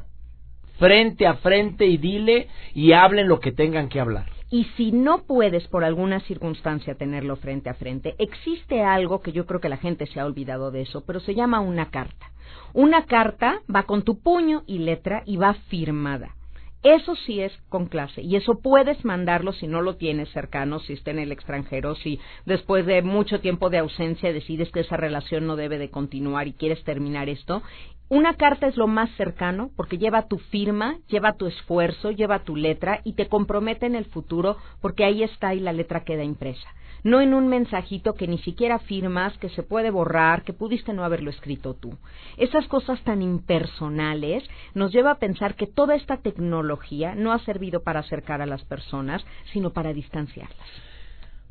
Frente 0.79 1.27
a 1.27 1.35
frente 1.35 1.87
y 1.87 1.97
dile 1.97 2.49
y 2.75 2.93
hablen 2.93 3.27
lo 3.29 3.41
que 3.41 3.53
tengan 3.53 3.89
que 3.89 4.01
hablar. 4.01 4.27
Y 4.51 4.65
si 4.77 4.93
no 4.93 5.25
puedes 5.25 5.69
por 5.69 5.85
alguna 5.85 6.21
circunstancia 6.21 6.95
tenerlo 6.95 7.37
frente 7.37 7.69
a 7.69 7.75
frente, 7.75 8.15
existe 8.19 8.83
algo 8.83 9.21
que 9.21 9.33
yo 9.33 9.45
creo 9.45 9.61
que 9.61 9.69
la 9.69 9.77
gente 9.77 10.07
se 10.07 10.21
ha 10.21 10.27
olvidado 10.27 10.71
de 10.71 10.83
eso, 10.83 11.05
pero 11.05 11.21
se 11.21 11.35
llama 11.35 11.61
una 11.61 11.91
carta. 11.91 12.33
Una 12.73 13.05
carta 13.05 13.61
va 13.75 13.83
con 13.83 14.03
tu 14.03 14.21
puño 14.21 14.63
y 14.67 14.79
letra 14.79 15.23
y 15.27 15.37
va 15.37 15.55
firmada. 15.69 16.35
Eso 16.83 17.17
sí 17.27 17.41
es 17.41 17.53
con 17.69 17.87
clase 17.87 18.23
y 18.23 18.37
eso 18.37 18.61
puedes 18.63 19.05
mandarlo 19.05 19.53
si 19.53 19.67
no 19.67 19.83
lo 19.83 19.97
tienes 19.97 20.31
cercano, 20.31 20.79
si 20.79 20.93
está 20.93 21.11
en 21.11 21.19
el 21.19 21.33
extranjero, 21.33 21.97
si 21.97 22.21
después 22.47 22.87
de 22.87 23.03
mucho 23.03 23.41
tiempo 23.41 23.69
de 23.69 23.79
ausencia 23.79 24.33
decides 24.33 24.71
que 24.71 24.81
esa 24.81 24.97
relación 24.97 25.47
no 25.47 25.57
debe 25.57 25.79
de 25.79 25.91
continuar 25.91 26.47
y 26.47 26.53
quieres 26.53 26.85
terminar 26.85 27.29
esto. 27.29 27.63
Una 28.11 28.35
carta 28.35 28.67
es 28.67 28.79
lo 28.79 28.87
más 28.87 29.11
cercano 29.17 29.71
porque 29.77 29.99
lleva 29.99 30.29
tu 30.29 30.39
firma, 30.39 30.97
lleva 31.09 31.35
tu 31.35 31.47
esfuerzo, 31.47 32.11
lleva 32.11 32.39
tu 32.39 32.57
letra 32.57 33.03
y 33.05 33.13
te 33.13 33.29
compromete 33.29 33.85
en 33.85 33.95
el 33.95 34.07
futuro 34.07 34.57
porque 34.81 35.05
ahí 35.05 35.23
está 35.23 35.55
y 35.55 35.61
la 35.61 35.75
letra 35.75 36.05
queda 36.05 36.25
impresa. 36.25 36.67
No 37.05 37.21
en 37.21 37.35
un 37.35 37.49
mensajito 37.49 38.15
que 38.15 38.27
ni 38.27 38.39
siquiera 38.39 38.79
firmas, 38.79 39.37
que 39.37 39.51
se 39.51 39.63
puede 39.63 39.91
borrar, 39.91 40.43
que 40.43 40.55
pudiste 40.55 40.95
no 40.95 41.05
haberlo 41.05 41.29
escrito 41.29 41.75
tú. 41.75 41.99
Esas 42.39 42.67
cosas 42.67 42.99
tan 43.05 43.21
impersonales 43.21 44.43
nos 44.73 44.91
lleva 44.91 45.11
a 45.11 45.19
pensar 45.19 45.55
que 45.55 45.67
toda 45.67 45.95
esta 45.95 46.17
tecnología 46.17 47.15
no 47.15 47.33
ha 47.33 47.39
servido 47.41 47.83
para 47.83 48.01
acercar 48.01 48.41
a 48.41 48.47
las 48.47 48.65
personas, 48.65 49.23
sino 49.53 49.75
para 49.75 49.93
distanciarlas. 49.93 50.67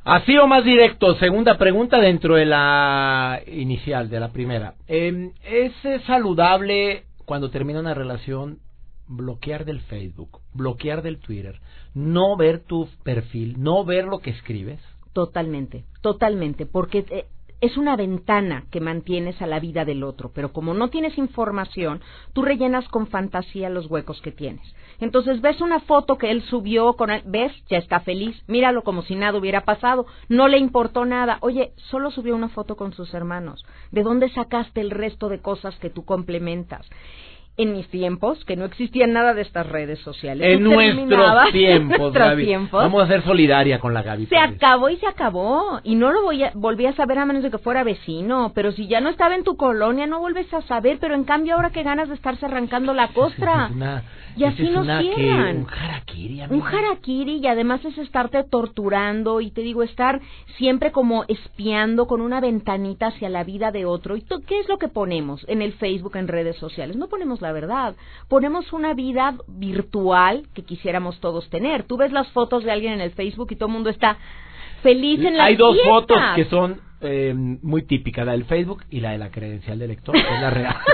Así 0.08 0.38
o 0.38 0.48
más 0.48 0.64
directo, 0.64 1.16
segunda 1.16 1.58
pregunta 1.58 2.00
dentro 2.00 2.36
de 2.36 2.46
la 2.46 3.42
inicial, 3.46 4.10
de 4.10 4.22
la 4.22 4.32
primera. 4.32 4.76
Eh, 4.88 5.32
¿Es 5.44 5.74
saludable 6.06 7.04
cuando 7.26 7.50
termina 7.50 7.82
una 7.82 7.94
relación 7.94 8.60
bloquear 9.10 9.66
del 9.66 9.82
Facebook, 9.82 10.40
bloquear 10.54 11.02
del 11.02 11.20
Twitter, 11.20 11.60
no 11.94 12.38
ver 12.38 12.60
tu 12.60 12.88
perfil, 13.04 13.62
no 13.62 13.84
ver 13.84 14.06
lo 14.06 14.20
que 14.20 14.30
escribes? 14.30 14.80
Totalmente, 15.12 15.84
totalmente, 16.00 16.66
porque 16.66 17.04
eh, 17.10 17.26
es 17.60 17.76
una 17.76 17.96
ventana 17.96 18.66
que 18.72 18.82
mantienes 18.82 19.42
a 19.42 19.48
la 19.48 19.60
vida 19.60 19.84
del 19.84 20.04
otro, 20.04 20.32
pero 20.34 20.54
como 20.54 20.74
no 20.74 20.90
tienes 20.90 21.18
información, 21.18 22.02
tú 22.34 22.44
rellenas 22.44 22.88
con 22.90 23.08
fantasía 23.08 23.70
los 23.70 23.88
huecos 23.88 24.22
que 24.22 24.32
tienes. 24.32 24.62
Entonces 25.00 25.42
ves 25.42 25.60
una 25.62 25.80
foto 25.80 26.18
que 26.18 26.30
él 26.30 26.44
subió 26.44 26.94
con 26.94 27.10
él, 27.10 27.24
ves, 27.26 27.52
ya 27.70 27.78
está 27.78 28.00
feliz, 28.02 28.44
míralo 28.48 28.84
como 28.84 29.02
si 29.02 29.16
nada 29.16 29.38
hubiera 29.38 29.62
pasado, 29.62 30.06
no 30.30 30.48
le 30.48 30.58
importó 30.60 31.06
nada. 31.06 31.38
Oye, 31.42 31.74
solo 31.90 32.12
subió 32.12 32.36
una 32.36 32.50
foto 32.50 32.76
con 32.76 32.94
sus 32.94 33.14
hermanos. 33.14 33.66
¿De 33.92 34.04
dónde 34.04 34.30
sacaste 34.30 34.82
el 34.82 34.92
resto 34.92 35.30
de 35.30 35.42
cosas 35.42 35.76
que 35.80 35.90
tú 35.90 36.06
complementas? 36.06 36.88
En 37.58 37.74
mis 37.74 37.88
tiempos, 37.90 38.46
que 38.46 38.56
no 38.56 38.66
existía 38.66 39.08
nada 39.08 39.34
de 39.34 39.42
estas 39.42 39.66
redes 39.68 39.98
sociales. 40.00 40.48
En 40.48 40.64
nuestros 40.64 41.52
tiempos, 41.52 41.98
nuestros 42.00 42.14
Gaby. 42.30 42.46
tiempos, 42.46 42.84
Vamos 42.84 43.04
a 43.04 43.08
ser 43.08 43.24
solidaria 43.24 43.80
con 43.80 43.96
la 43.96 44.04
Gaby. 44.04 44.28
se 44.28 44.38
acabó 44.38 44.90
y 44.90 44.98
se 44.98 45.08
acabó. 45.08 45.80
Y 45.84 45.96
no 45.96 46.12
lo 46.12 46.22
voy 46.24 46.44
a, 46.44 46.52
volví 46.54 46.86
a 46.86 46.94
saber 46.94 47.18
a 47.18 47.26
menos 47.26 47.42
de 47.42 47.50
que 47.50 47.58
fuera 47.58 47.84
vecino. 47.84 48.52
Pero 48.54 48.72
si 48.72 48.88
ya 48.88 49.02
no 49.02 49.10
estaba 49.10 49.34
en 49.36 49.44
tu 49.44 49.58
colonia, 49.58 50.06
no 50.06 50.20
vuelves 50.20 50.54
a 50.54 50.62
saber. 50.62 51.00
Pero 51.02 51.16
en 51.16 51.24
cambio, 51.24 51.56
ahora 51.56 51.72
que 51.72 51.82
ganas 51.82 52.10
de 52.10 52.16
estarse 52.16 52.46
arrancando 52.46 52.94
la 52.94 53.08
costra. 53.08 53.70
Una- 53.74 54.04
Y 54.36 54.44
así 54.44 54.64
es 54.68 54.72
nos 54.72 54.84
un 54.84 54.90
harakiri, 54.92 56.36
Un 56.36 56.42
amiga. 56.44 56.70
harakiri 56.70 57.38
y 57.38 57.48
además 57.48 57.84
es 57.86 57.98
estarte 57.98 58.44
torturando 58.44 59.42
y 59.42 59.50
te 59.50 59.62
digo 59.62 59.82
estar 59.82 60.22
siempre 60.58 60.92
como 60.92 61.24
espiando 61.28 62.06
con 62.06 62.22
una 62.22 62.40
ventanita 62.40 63.08
hacia 63.08 63.30
la 63.30 63.44
vida 63.44 63.72
de 63.72 63.86
otro. 63.86 64.16
¿Y 64.16 64.22
tú, 64.22 64.44
qué 64.46 64.60
es 64.60 64.70
lo 64.70 64.78
que 64.78 64.90
ponemos 64.90 65.44
en 65.48 65.64
el 65.64 65.74
Facebook, 65.74 66.18
en 66.18 66.28
redes 66.28 66.56
sociales? 66.58 66.96
No 66.98 67.08
ponemos 67.08 67.42
la 67.42 67.47
verdad, 67.52 67.96
ponemos 68.28 68.74
una 68.74 68.94
vida 68.94 69.36
virtual 69.48 70.48
que 70.54 70.64
quisiéramos 70.64 71.20
todos 71.20 71.50
tener. 71.50 71.84
Tú 71.84 71.98
ves 71.98 72.12
las 72.12 72.28
fotos 72.30 72.64
de 72.64 72.72
alguien 72.72 72.94
en 72.94 73.02
el 73.02 73.12
Facebook 73.12 73.48
y 73.52 73.56
todo 73.56 73.68
el 73.68 73.74
mundo 73.74 73.90
está 73.90 74.18
feliz 74.84 75.22
en 75.24 75.38
la 75.38 75.46
Hay 75.46 75.56
dos 75.56 75.78
fotos 75.84 76.18
que 76.36 76.46
son 76.46 76.82
eh, 77.02 77.34
muy 77.36 77.84
típicas, 77.84 78.26
la 78.26 78.32
del 78.32 78.46
Facebook 78.46 78.84
y 78.90 79.00
la 79.00 79.12
de 79.12 79.18
la 79.18 79.30
credencial 79.30 79.80
de 79.80 79.88
lector, 79.88 80.14
que 80.16 80.20
es 80.20 80.42
la 80.42 80.50
real. 80.50 80.76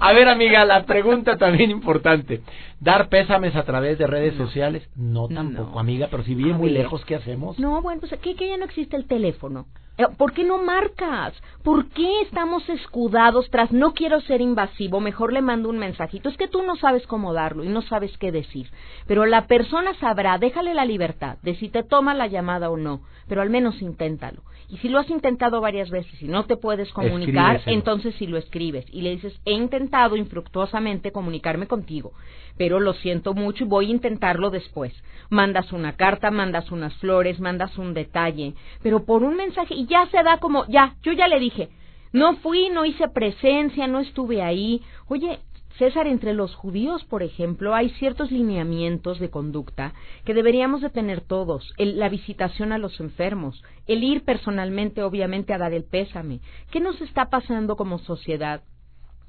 A 0.00 0.12
ver, 0.12 0.28
amiga, 0.28 0.64
la 0.64 0.84
pregunta 0.84 1.36
también 1.36 1.70
importante. 1.70 2.42
¿Dar 2.80 3.08
pésames 3.08 3.56
a 3.56 3.64
través 3.64 3.98
de 3.98 4.06
redes 4.06 4.34
sociales? 4.34 4.88
No 4.94 5.28
tampoco, 5.28 5.72
No. 5.72 5.78
amiga, 5.80 6.08
pero 6.10 6.22
si 6.22 6.34
A 6.34 6.54
muy 6.54 6.70
lejos, 6.70 7.04
¿qué 7.04 7.14
hacemos? 7.16 7.58
No, 7.58 7.80
bueno, 7.82 8.00
pues 8.00 8.14
¿qué, 8.20 8.34
que 8.34 8.48
ya 8.48 8.56
no 8.56 8.64
existe 8.64 8.96
el 8.96 9.06
teléfono. 9.06 9.66
Eh, 9.98 10.04
¿Por 10.18 10.32
qué 10.32 10.44
no 10.44 10.58
marcas? 10.58 11.32
¿Por 11.62 11.88
qué 11.88 12.20
estamos 12.22 12.68
escudados 12.68 13.48
tras 13.50 13.72
no 13.72 13.92
quiero 13.94 14.20
ser 14.20 14.40
invasivo? 14.40 15.00
Mejor 15.00 15.32
le 15.32 15.40
mando 15.42 15.68
un 15.68 15.78
mensajito. 15.78 16.28
Es 16.28 16.36
que 16.36 16.48
tú 16.48 16.62
no 16.62 16.76
sabes 16.76 17.06
cómo 17.06 17.32
darlo 17.32 17.64
y 17.64 17.68
no 17.68 17.82
sabes 17.82 18.16
qué 18.18 18.30
decir. 18.30 18.68
Pero 19.06 19.26
la 19.26 19.46
persona 19.46 19.94
sabrá, 19.98 20.38
déjale 20.38 20.74
la 20.74 20.84
libertad 20.84 21.38
de 21.42 21.56
si 21.56 21.68
te 21.68 21.82
toma 21.82 22.14
la 22.14 22.26
llamada 22.26 22.70
o 22.70 22.76
no. 22.76 23.00
Pero 23.28 23.42
al 23.42 23.50
menos 23.50 23.80
inténtalo. 23.82 24.42
Y 24.68 24.78
si 24.78 24.88
lo 24.88 24.98
has 24.98 25.08
intentado 25.10 25.60
varias 25.60 25.90
veces 25.90 26.20
y 26.20 26.26
no 26.26 26.44
te 26.44 26.56
puedes 26.56 26.92
comunicar, 26.92 27.56
Escríbeselo. 27.56 27.76
entonces 27.76 28.14
si 28.16 28.26
lo 28.26 28.36
escribes 28.36 28.84
y 28.92 29.02
le 29.02 29.10
dices, 29.10 29.38
he 29.44 29.52
intentado 29.52 30.16
infructuosamente 30.16 31.12
comunicarme 31.12 31.68
contigo, 31.68 32.12
pero 32.58 32.80
lo 32.80 32.92
siento 32.94 33.32
mucho 33.32 33.62
y 33.62 33.68
voy 33.68 33.86
a 33.86 33.90
intentarlo 33.90 34.50
después. 34.50 34.92
Mandas 35.30 35.72
una 35.72 35.92
carta, 35.92 36.32
mandas 36.32 36.72
unas 36.72 36.94
flores, 36.96 37.38
mandas 37.38 37.78
un 37.78 37.94
detalle, 37.94 38.54
pero 38.82 39.04
por 39.04 39.22
un 39.22 39.36
mensaje 39.36 39.74
y 39.74 39.85
ya 39.86 40.06
se 40.10 40.22
da 40.22 40.38
como, 40.38 40.66
ya, 40.68 40.96
yo 41.02 41.12
ya 41.12 41.28
le 41.28 41.40
dije, 41.40 41.68
no 42.12 42.36
fui, 42.36 42.68
no 42.70 42.84
hice 42.84 43.08
presencia, 43.08 43.86
no 43.86 44.00
estuve 44.00 44.42
ahí. 44.42 44.82
Oye, 45.08 45.40
César, 45.78 46.06
entre 46.06 46.32
los 46.32 46.54
judíos, 46.54 47.04
por 47.04 47.22
ejemplo, 47.22 47.74
hay 47.74 47.90
ciertos 47.90 48.30
lineamientos 48.30 49.18
de 49.18 49.28
conducta 49.28 49.92
que 50.24 50.32
deberíamos 50.32 50.80
de 50.80 50.88
tener 50.88 51.20
todos. 51.20 51.74
El- 51.76 51.98
la 51.98 52.08
visitación 52.08 52.72
a 52.72 52.78
los 52.78 52.98
enfermos, 53.00 53.62
el 53.86 54.02
ir 54.02 54.24
personalmente, 54.24 55.02
obviamente, 55.02 55.52
a 55.52 55.58
dar 55.58 55.74
el 55.74 55.84
pésame. 55.84 56.40
¿Qué 56.70 56.80
nos 56.80 56.98
está 57.02 57.28
pasando 57.28 57.76
como 57.76 57.98
sociedad? 57.98 58.62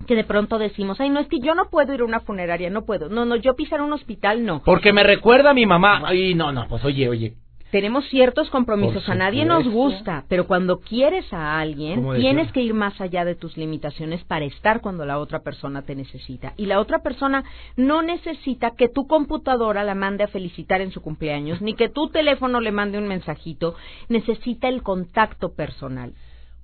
Que 0.08 0.15
de 0.15 0.24
pronto 0.24 0.58
decimos, 0.58 1.02
ay, 1.02 1.10
no, 1.10 1.20
es 1.20 1.28
que 1.28 1.39
yo 1.39 1.54
no 1.54 1.70
puedo 1.70 1.93
ir 1.93 2.00
a 2.02 2.06
una 2.06 2.22
funeraria, 2.22 2.70
no 2.70 2.86
puedo. 2.86 3.10
No, 3.10 3.26
no, 3.26 3.36
yo 3.36 3.56
pisar 3.56 3.82
un 3.82 3.91
hospital, 3.91 4.46
no. 4.46 4.62
Porque 4.63 4.93
me 4.93 5.04
recuerda 5.04 5.50
a 5.50 5.54
mi 5.54 5.65
mamá. 5.65 6.04
Ay, 6.06 6.34
no, 6.34 6.54
no, 6.54 6.67
pues 6.70 6.86
oye, 6.86 7.10
oye. 7.10 7.34
Tenemos 7.71 8.06
ciertos 8.08 8.49
compromisos, 8.49 9.08
a 9.10 9.15
nadie 9.15 9.43
nos 9.43 9.67
gusta, 9.67 10.23
pero 10.30 10.47
cuando 10.47 10.80
quieres 10.80 11.32
a 11.34 11.60
alguien, 11.60 12.01
decía- 12.13 12.21
tienes 12.21 12.51
que 12.53 12.62
ir 12.62 12.73
más 12.73 12.99
allá 13.01 13.25
de 13.25 13.36
tus 13.36 13.58
limitaciones 13.58 14.23
para 14.23 14.45
estar 14.45 14.80
cuando 14.80 15.06
la 15.06 15.19
otra 15.19 15.39
persona 15.39 15.82
te 15.82 15.93
necesita. 15.93 16.53
Y 16.56 16.67
la 16.67 16.80
otra 16.80 16.99
persona 16.99 17.43
no 17.75 18.01
necesita 18.01 18.71
que 18.71 18.88
tu 18.88 19.06
computadora 19.08 19.84
la 19.84 19.95
mande 19.95 20.23
a 20.23 20.27
felicitar 20.30 20.80
en 20.80 20.91
su 20.91 21.01
cumpleaños, 21.01 21.62
ni 21.62 21.73
que 21.73 21.89
tu 21.89 22.08
teléfono 22.08 22.62
le 22.62 22.71
mande 22.71 22.97
un 22.97 23.08
mensajito, 23.08 23.75
necesita 24.08 24.69
el 24.69 24.82
contacto 24.82 25.53
personal. 25.53 26.13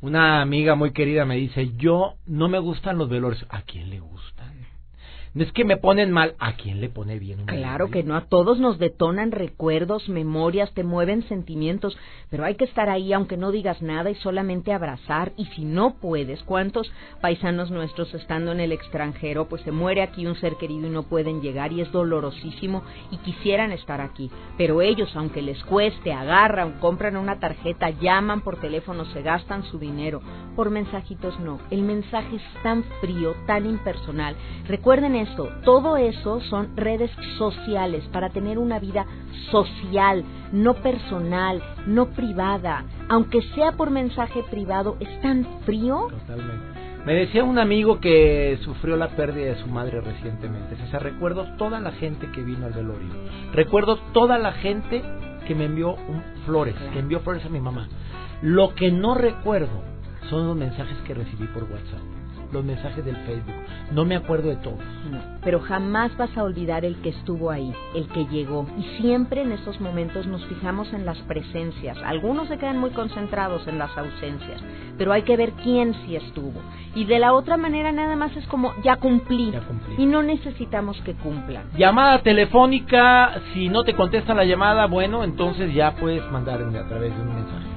Una 0.01 0.41
amiga 0.41 0.75
muy 0.75 0.91
querida 0.91 1.25
me 1.25 1.35
dice, 1.35 1.71
yo 1.77 2.15
no 2.25 2.49
me 2.49 2.59
gustan 2.59 2.97
los 2.97 3.09
velorios. 3.09 3.45
¿A 3.49 3.61
quién 3.61 3.89
le 3.89 3.99
gustan? 5.33 5.47
Es 5.47 5.51
que 5.53 5.65
me 5.65 5.77
ponen 5.77 6.11
mal. 6.11 6.35
¿A 6.39 6.53
quién 6.53 6.81
le 6.81 6.89
pone 6.89 7.19
bien 7.19 7.41
un 7.41 7.45
Claro 7.45 7.89
que 7.89 8.03
no, 8.03 8.15
a 8.15 8.25
todos 8.25 8.59
nos 8.59 8.77
detonan 8.79 9.31
recuerdos, 9.31 10.07
memorias, 10.09 10.73
te 10.73 10.83
mueven 10.83 11.23
sentimientos, 11.27 11.97
pero 12.29 12.45
hay 12.45 12.55
que 12.55 12.65
estar 12.65 12.89
ahí 12.89 13.13
aunque 13.13 13.37
no 13.37 13.51
digas 13.51 13.81
nada 13.81 14.09
y 14.09 14.15
solamente 14.15 14.73
abrazar. 14.73 15.33
Y 15.37 15.45
si 15.47 15.65
no 15.65 15.95
puedes, 15.95 16.43
¿cuántos 16.43 16.91
paisanos 17.21 17.71
nuestros 17.71 18.13
estando 18.13 18.51
en 18.51 18.59
el 18.59 18.71
extranjero, 18.71 19.47
pues 19.47 19.61
se 19.63 19.71
muere 19.71 20.01
aquí 20.01 20.25
un 20.25 20.35
ser 20.35 20.55
querido 20.55 20.87
y 20.87 20.91
no 20.91 21.03
pueden 21.03 21.41
llegar 21.41 21.71
y 21.71 21.81
es 21.81 21.91
dolorosísimo 21.91 22.83
y 23.11 23.17
quisieran 23.17 23.71
estar 23.71 24.01
aquí? 24.01 24.29
Pero 24.57 24.81
ellos, 24.81 25.15
aunque 25.15 25.41
les 25.41 25.61
cueste, 25.63 26.13
agarran, 26.13 26.79
compran 26.79 27.17
una 27.17 27.39
tarjeta, 27.39 27.89
llaman 27.89 28.41
por 28.41 28.59
teléfono, 28.59 29.05
se 29.05 29.21
gastan 29.21 29.63
su 29.63 29.79
dinero. 29.79 30.21
Por 30.55 30.69
mensajitos 30.69 31.39
no. 31.39 31.59
El 31.71 31.81
mensaje 31.81 32.35
es 32.35 32.63
tan 32.63 32.83
frío, 33.01 33.35
tan 33.47 33.65
impersonal. 33.65 34.35
Recuerden 34.67 35.15
todo 35.63 35.97
eso 35.97 36.41
son 36.41 36.75
redes 36.75 37.11
sociales 37.37 38.03
para 38.11 38.29
tener 38.29 38.57
una 38.57 38.79
vida 38.79 39.05
social, 39.51 40.23
no 40.51 40.75
personal, 40.75 41.61
no 41.87 42.07
privada. 42.07 42.85
Aunque 43.09 43.41
sea 43.55 43.73
por 43.73 43.91
mensaje 43.91 44.43
privado, 44.49 44.97
es 44.99 45.21
tan 45.21 45.45
frío. 45.65 46.07
Totalmente. 46.09 46.83
Me 47.05 47.13
decía 47.15 47.43
un 47.43 47.59
amigo 47.59 47.99
que 47.99 48.57
sufrió 48.63 48.95
la 48.95 49.09
pérdida 49.09 49.53
de 49.53 49.61
su 49.61 49.67
madre 49.67 49.99
recientemente. 49.99 50.75
O 50.81 50.87
sea, 50.89 50.99
recuerdo 50.99 51.45
toda 51.57 51.81
la 51.81 51.91
gente 51.91 52.31
que 52.31 52.41
vino 52.41 52.65
al 52.65 52.73
velorio. 52.73 53.09
Recuerdo 53.51 53.97
toda 54.13 54.37
la 54.37 54.53
gente 54.53 55.03
que 55.45 55.53
me 55.53 55.65
envió 55.65 55.97
flores, 56.45 56.75
que 56.93 56.99
envió 56.99 57.19
flores 57.19 57.45
a 57.45 57.49
mi 57.49 57.59
mamá. 57.59 57.89
Lo 58.41 58.73
que 58.75 58.89
no 58.91 59.15
recuerdo 59.15 59.83
son 60.29 60.47
los 60.47 60.55
mensajes 60.55 60.97
que 61.05 61.13
recibí 61.13 61.45
por 61.47 61.63
WhatsApp 61.63 62.22
los 62.53 62.63
mensajes 62.63 63.03
del 63.03 63.15
Facebook. 63.17 63.53
No 63.91 64.05
me 64.05 64.15
acuerdo 64.15 64.49
de 64.49 64.55
todos. 64.57 64.79
No, 65.11 65.19
pero 65.43 65.59
jamás 65.59 66.15
vas 66.17 66.35
a 66.37 66.43
olvidar 66.43 66.85
el 66.85 66.95
que 67.01 67.09
estuvo 67.09 67.51
ahí, 67.51 67.73
el 67.95 68.07
que 68.07 68.25
llegó. 68.27 68.65
Y 68.77 68.83
siempre 69.01 69.41
en 69.41 69.51
estos 69.51 69.81
momentos 69.81 70.25
nos 70.27 70.45
fijamos 70.45 70.93
en 70.93 71.05
las 71.05 71.17
presencias. 71.19 71.97
Algunos 72.05 72.47
se 72.47 72.57
quedan 72.57 72.79
muy 72.79 72.91
concentrados 72.91 73.67
en 73.67 73.77
las 73.77 73.95
ausencias, 73.97 74.61
pero 74.97 75.11
hay 75.11 75.23
que 75.23 75.35
ver 75.35 75.51
quién 75.63 75.93
sí 76.05 76.15
estuvo. 76.15 76.61
Y 76.95 77.05
de 77.05 77.19
la 77.19 77.33
otra 77.33 77.57
manera 77.57 77.91
nada 77.91 78.15
más 78.15 78.35
es 78.37 78.45
como 78.47 78.73
ya 78.83 78.97
cumplí. 78.97 79.51
Ya 79.51 79.61
cumplí. 79.61 79.95
Y 79.97 80.05
no 80.05 80.23
necesitamos 80.23 80.99
que 81.01 81.13
cumplan. 81.15 81.65
Llamada 81.75 82.21
telefónica, 82.21 83.41
si 83.53 83.67
no 83.69 83.83
te 83.83 83.95
contesta 83.95 84.33
la 84.33 84.45
llamada, 84.45 84.85
bueno, 84.85 85.23
entonces 85.23 85.73
ya 85.73 85.95
puedes 85.95 86.23
mandarme 86.31 86.77
a 86.77 86.87
través 86.87 87.15
de 87.15 87.21
un 87.21 87.35
mensaje. 87.35 87.72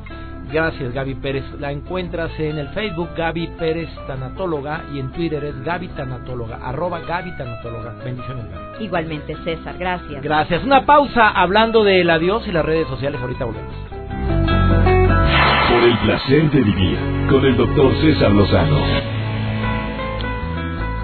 Gracias, 0.53 0.93
Gaby 0.93 1.17
Pérez. 1.17 1.45
La 1.59 1.73
encuentras 1.73 2.31
en 2.39 2.59
el 2.59 2.69
Facebook 2.69 3.11
Gaby 3.17 3.49
Pérez 3.59 3.89
Tanatóloga 4.07 4.85
y 4.93 5.01
en 5.01 5.11
Twitter 5.13 5.43
es 5.45 5.65
Gaby 5.65 5.89
Tanatóloga, 5.89 6.57
arroba 6.63 7.01
Gaby 7.01 7.37
Tanatóloga. 7.37 7.95
Bendiciones, 8.05 8.45
Gaby. 8.51 8.85
Igualmente, 8.85 9.37
César, 9.45 9.77
gracias. 9.79 10.23
Gracias. 10.23 10.65
Una 10.65 10.87
pausa 10.87 11.29
hablando 11.31 11.83
del 11.83 12.09
adiós 12.11 12.47
y 12.47 12.53
las 12.53 12.65
redes 12.65 12.87
sociales. 12.89 13.21
Ahorita 13.21 13.45
volvemos. 13.45 13.75
Por 15.69 15.83
el 15.83 15.99
placer 15.99 16.51
de 16.51 16.61
vivir 16.63 16.99
con 17.29 17.45
el 17.45 17.57
doctor 17.57 17.93
César 18.01 18.31
Lozano. 18.31 19.16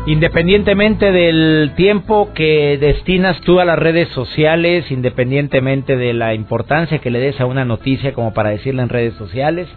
Independientemente 0.05 1.13
del 1.13 1.75
tiempo 1.77 2.33
que 2.35 2.77
destinas 2.77 3.41
tú 3.43 3.61
a 3.61 3.65
las 3.65 3.79
redes 3.79 4.09
sociales, 4.09 4.91
independientemente 4.91 5.97
de 5.97 6.13
la 6.13 6.35
importancia 6.35 6.99
que 6.99 7.11
le 7.11 7.21
des 7.21 7.41
a 7.41 7.47
una 7.47 7.65
noticia 7.65 8.13
como 8.13 8.35
para 8.35 8.51
decirla 8.51 8.83
en 8.83 8.89
redes 8.89 9.15
sociales, 9.15 9.69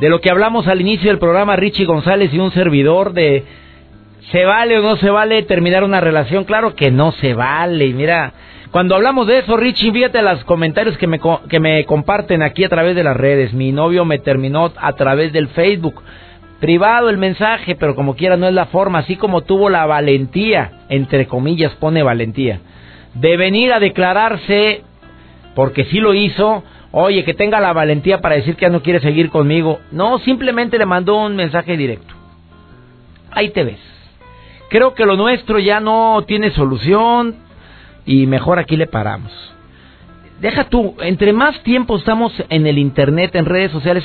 de 0.00 0.08
lo 0.08 0.20
que 0.20 0.30
hablamos 0.30 0.66
al 0.66 0.80
inicio 0.80 1.10
del 1.10 1.20
programa 1.20 1.54
Richie 1.54 1.84
González 1.84 2.34
y 2.34 2.40
un 2.40 2.50
servidor 2.50 3.12
de 3.12 3.44
¿se 4.32 4.44
vale 4.44 4.78
o 4.78 4.82
no 4.82 4.96
se 4.96 5.10
vale 5.10 5.44
terminar 5.44 5.84
una 5.84 6.00
relación? 6.00 6.42
Claro 6.42 6.74
que 6.74 6.90
no 6.90 7.12
se 7.12 7.32
vale. 7.34 7.86
Y 7.86 7.92
mira, 7.92 8.32
cuando 8.72 8.96
hablamos 8.96 9.28
de 9.28 9.38
eso, 9.38 9.56
Richie, 9.56 9.92
fíjate 9.92 10.22
los 10.22 10.42
comentarios 10.42 10.98
que 10.98 11.06
me, 11.06 11.20
que 11.48 11.60
me 11.60 11.84
comparten 11.84 12.42
aquí 12.42 12.64
a 12.64 12.68
través 12.68 12.96
de 12.96 13.04
las 13.04 13.16
redes. 13.16 13.52
Mi 13.52 13.70
novio 13.70 14.04
me 14.04 14.18
terminó 14.18 14.72
a 14.74 14.92
través 14.94 15.32
del 15.32 15.46
Facebook 15.48 16.02
privado 16.62 17.10
el 17.10 17.18
mensaje, 17.18 17.74
pero 17.74 17.96
como 17.96 18.14
quiera 18.14 18.36
no 18.36 18.46
es 18.46 18.54
la 18.54 18.66
forma, 18.66 19.00
así 19.00 19.16
como 19.16 19.40
tuvo 19.40 19.68
la 19.68 19.84
valentía, 19.84 20.84
entre 20.88 21.26
comillas 21.26 21.72
pone 21.72 22.04
valentía, 22.04 22.60
de 23.14 23.36
venir 23.36 23.72
a 23.72 23.80
declararse, 23.80 24.84
porque 25.56 25.86
sí 25.86 25.98
lo 25.98 26.14
hizo, 26.14 26.62
oye, 26.92 27.24
que 27.24 27.34
tenga 27.34 27.58
la 27.58 27.72
valentía 27.72 28.20
para 28.20 28.36
decir 28.36 28.54
que 28.54 28.66
ya 28.66 28.68
no 28.68 28.80
quiere 28.80 29.00
seguir 29.00 29.28
conmigo. 29.30 29.80
No, 29.90 30.20
simplemente 30.20 30.78
le 30.78 30.86
mandó 30.86 31.16
un 31.16 31.34
mensaje 31.34 31.76
directo. 31.76 32.14
Ahí 33.32 33.48
te 33.48 33.64
ves. 33.64 33.80
Creo 34.70 34.94
que 34.94 35.04
lo 35.04 35.16
nuestro 35.16 35.58
ya 35.58 35.80
no 35.80 36.22
tiene 36.28 36.52
solución 36.52 37.38
y 38.06 38.28
mejor 38.28 38.60
aquí 38.60 38.76
le 38.76 38.86
paramos. 38.86 39.32
Deja 40.40 40.62
tú, 40.68 40.94
entre 41.00 41.32
más 41.32 41.60
tiempo 41.64 41.96
estamos 41.96 42.32
en 42.50 42.68
el 42.68 42.78
Internet, 42.78 43.34
en 43.34 43.46
redes 43.46 43.72
sociales, 43.72 44.04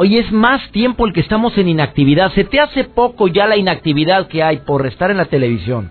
Hoy 0.00 0.16
es 0.16 0.30
más 0.30 0.70
tiempo 0.70 1.08
el 1.08 1.12
que 1.12 1.18
estamos 1.18 1.58
en 1.58 1.68
inactividad. 1.68 2.32
Se 2.32 2.44
te 2.44 2.60
hace 2.60 2.84
poco 2.84 3.26
ya 3.26 3.48
la 3.48 3.56
inactividad 3.56 4.28
que 4.28 4.44
hay 4.44 4.58
por 4.58 4.86
estar 4.86 5.10
en 5.10 5.16
la 5.16 5.24
televisión, 5.24 5.90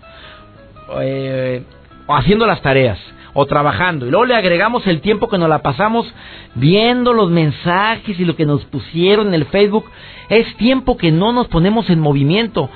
eh, 1.02 1.62
o 2.06 2.16
haciendo 2.16 2.46
las 2.46 2.62
tareas, 2.62 2.98
o 3.34 3.46
trabajando. 3.46 4.08
Y 4.08 4.12
luego 4.12 4.24
le 4.24 4.36
agregamos 4.36 4.88
el 4.88 5.02
tiempo 5.02 5.28
que 5.28 5.38
nos 5.38 5.50
la 5.50 5.62
pasamos 5.62 6.08
viendo 6.56 7.12
los 7.12 7.30
mensajes 7.30 8.18
y 8.18 8.24
lo 8.24 8.38
que 8.38 8.46
nos 8.46 8.64
pusieron 8.64 9.28
en 9.28 9.34
el 9.34 9.46
Facebook. 9.48 9.84
Es 10.30 10.56
tiempo 10.56 10.96
que 10.96 11.12
no 11.12 11.34
nos 11.34 11.50
ponemos 11.50 11.90
en 11.90 12.00
movimiento. 12.00 12.70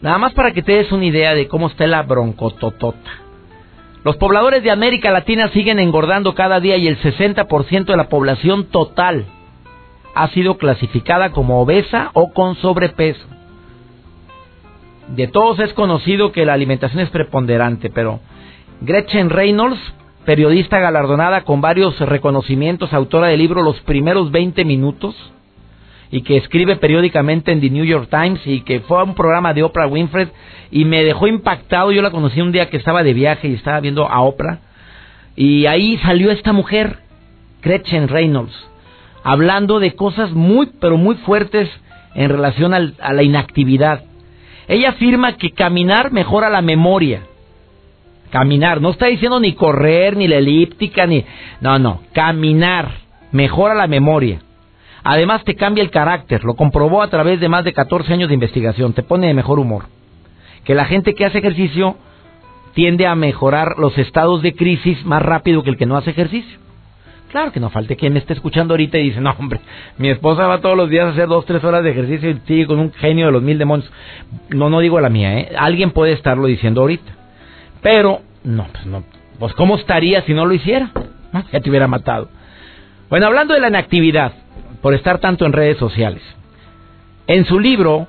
Nada 0.00 0.16
más 0.16 0.32
para 0.32 0.52
que 0.52 0.62
te 0.62 0.72
des 0.72 0.90
una 0.90 1.04
idea 1.04 1.34
de 1.34 1.48
cómo 1.48 1.66
está 1.66 1.86
la 1.86 2.02
broncototota. 2.02 3.10
Los 4.04 4.16
pobladores 4.16 4.62
de 4.62 4.70
América 4.70 5.10
Latina 5.10 5.48
siguen 5.48 5.80
engordando 5.80 6.34
cada 6.34 6.60
día 6.60 6.78
y 6.78 6.88
el 6.88 6.98
60% 6.98 7.84
de 7.84 7.96
la 7.98 8.08
población 8.08 8.70
total 8.70 9.26
ha 10.22 10.28
sido 10.28 10.58
clasificada 10.58 11.30
como 11.30 11.60
obesa 11.60 12.10
o 12.14 12.32
con 12.32 12.56
sobrepeso. 12.56 13.26
De 15.08 15.26
todos 15.26 15.58
es 15.60 15.72
conocido 15.72 16.32
que 16.32 16.44
la 16.44 16.52
alimentación 16.52 17.00
es 17.00 17.10
preponderante, 17.10 17.88
pero 17.90 18.20
Gretchen 18.80 19.30
Reynolds, 19.30 19.80
periodista 20.24 20.78
galardonada 20.78 21.44
con 21.44 21.60
varios 21.60 21.98
reconocimientos, 22.00 22.92
autora 22.92 23.28
del 23.28 23.38
libro 23.38 23.62
Los 23.62 23.80
primeros 23.80 24.30
20 24.30 24.64
minutos, 24.64 25.14
y 26.10 26.22
que 26.22 26.36
escribe 26.36 26.76
periódicamente 26.76 27.52
en 27.52 27.60
The 27.60 27.70
New 27.70 27.84
York 27.84 28.08
Times 28.10 28.40
y 28.46 28.62
que 28.62 28.80
fue 28.80 28.98
a 28.98 29.04
un 29.04 29.14
programa 29.14 29.52
de 29.52 29.62
Oprah 29.62 29.86
Winfrey 29.86 30.28
y 30.70 30.84
me 30.84 31.04
dejó 31.04 31.26
impactado. 31.26 31.92
Yo 31.92 32.02
la 32.02 32.10
conocí 32.10 32.40
un 32.40 32.52
día 32.52 32.70
que 32.70 32.78
estaba 32.78 33.02
de 33.02 33.12
viaje 33.12 33.48
y 33.48 33.54
estaba 33.54 33.80
viendo 33.80 34.08
a 34.08 34.20
Oprah 34.20 34.60
y 35.36 35.66
ahí 35.66 35.98
salió 35.98 36.30
esta 36.30 36.52
mujer, 36.52 36.98
Gretchen 37.62 38.08
Reynolds, 38.08 38.54
hablando 39.22 39.80
de 39.80 39.94
cosas 39.94 40.32
muy, 40.32 40.70
pero 40.80 40.96
muy 40.96 41.16
fuertes 41.16 41.68
en 42.14 42.28
relación 42.30 42.74
a 42.74 43.12
la 43.12 43.22
inactividad. 43.22 44.02
Ella 44.66 44.90
afirma 44.90 45.36
que 45.36 45.52
caminar 45.52 46.12
mejora 46.12 46.50
la 46.50 46.62
memoria. 46.62 47.22
Caminar, 48.30 48.82
no 48.82 48.90
está 48.90 49.06
diciendo 49.06 49.40
ni 49.40 49.54
correr, 49.54 50.16
ni 50.16 50.28
la 50.28 50.36
elíptica, 50.36 51.06
ni... 51.06 51.24
No, 51.60 51.78
no, 51.78 52.02
caminar 52.12 52.90
mejora 53.32 53.74
la 53.74 53.86
memoria. 53.86 54.40
Además 55.02 55.44
te 55.44 55.54
cambia 55.54 55.82
el 55.82 55.90
carácter, 55.90 56.44
lo 56.44 56.54
comprobó 56.54 57.02
a 57.02 57.08
través 57.08 57.40
de 57.40 57.48
más 57.48 57.64
de 57.64 57.72
14 57.72 58.12
años 58.12 58.28
de 58.28 58.34
investigación, 58.34 58.92
te 58.92 59.02
pone 59.02 59.28
de 59.28 59.34
mejor 59.34 59.58
humor. 59.58 59.84
Que 60.64 60.74
la 60.74 60.84
gente 60.84 61.14
que 61.14 61.24
hace 61.24 61.38
ejercicio 61.38 61.96
tiende 62.74 63.06
a 63.06 63.14
mejorar 63.14 63.78
los 63.78 63.96
estados 63.96 64.42
de 64.42 64.54
crisis 64.54 65.02
más 65.06 65.22
rápido 65.22 65.62
que 65.62 65.70
el 65.70 65.78
que 65.78 65.86
no 65.86 65.96
hace 65.96 66.10
ejercicio. 66.10 66.58
Claro 67.30 67.52
que 67.52 67.60
no 67.60 67.68
falte 67.68 67.96
quien 67.96 68.14
me 68.14 68.20
esté 68.20 68.32
escuchando 68.32 68.72
ahorita 68.72 68.98
y 68.98 69.04
dice, 69.04 69.20
no 69.20 69.34
hombre, 69.38 69.60
mi 69.98 70.08
esposa 70.08 70.46
va 70.46 70.60
todos 70.60 70.76
los 70.76 70.88
días 70.88 71.06
a 71.06 71.10
hacer 71.10 71.28
dos, 71.28 71.44
tres 71.44 71.62
horas 71.62 71.84
de 71.84 71.90
ejercicio 71.90 72.30
y 72.30 72.40
sigue 72.46 72.66
con 72.66 72.78
un 72.78 72.92
genio 72.92 73.26
de 73.26 73.32
los 73.32 73.42
mil 73.42 73.58
demonios. 73.58 73.90
No, 74.48 74.70
no 74.70 74.80
digo 74.80 74.98
la 74.98 75.10
mía, 75.10 75.38
¿eh? 75.38 75.52
Alguien 75.58 75.90
puede 75.90 76.12
estarlo 76.12 76.46
diciendo 76.46 76.80
ahorita. 76.80 77.12
Pero, 77.82 78.20
no, 78.44 78.66
pues 78.72 78.86
no. 78.86 79.04
Pues 79.38 79.52
¿cómo 79.54 79.76
estaría 79.76 80.22
si 80.22 80.32
no 80.32 80.46
lo 80.46 80.54
hiciera? 80.54 80.90
Ya 81.52 81.60
te 81.60 81.68
hubiera 81.68 81.86
matado. 81.86 82.30
Bueno, 83.10 83.26
hablando 83.26 83.52
de 83.52 83.60
la 83.60 83.68
inactividad, 83.68 84.32
por 84.80 84.94
estar 84.94 85.18
tanto 85.18 85.44
en 85.44 85.52
redes 85.52 85.76
sociales. 85.76 86.22
En 87.26 87.44
su 87.44 87.60
libro, 87.60 88.08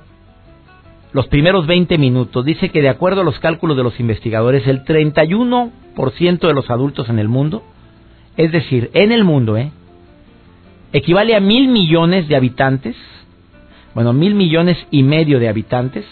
los 1.12 1.26
primeros 1.28 1.66
20 1.66 1.98
minutos, 1.98 2.42
dice 2.44 2.70
que 2.70 2.80
de 2.80 2.88
acuerdo 2.88 3.20
a 3.20 3.24
los 3.24 3.38
cálculos 3.38 3.76
de 3.76 3.82
los 3.82 4.00
investigadores, 4.00 4.66
el 4.66 4.82
31% 4.84 6.38
de 6.38 6.54
los 6.54 6.70
adultos 6.70 7.10
en 7.10 7.18
el 7.18 7.28
mundo 7.28 7.62
es 8.40 8.52
decir, 8.52 8.90
en 8.94 9.12
el 9.12 9.22
mundo, 9.22 9.58
¿eh? 9.58 9.70
equivale 10.94 11.36
a 11.36 11.40
mil 11.40 11.68
millones 11.68 12.26
de 12.26 12.36
habitantes, 12.36 12.96
bueno, 13.94 14.14
mil 14.14 14.34
millones 14.34 14.78
y 14.90 15.02
medio 15.02 15.38
de 15.38 15.48
habitantes, 15.50 16.06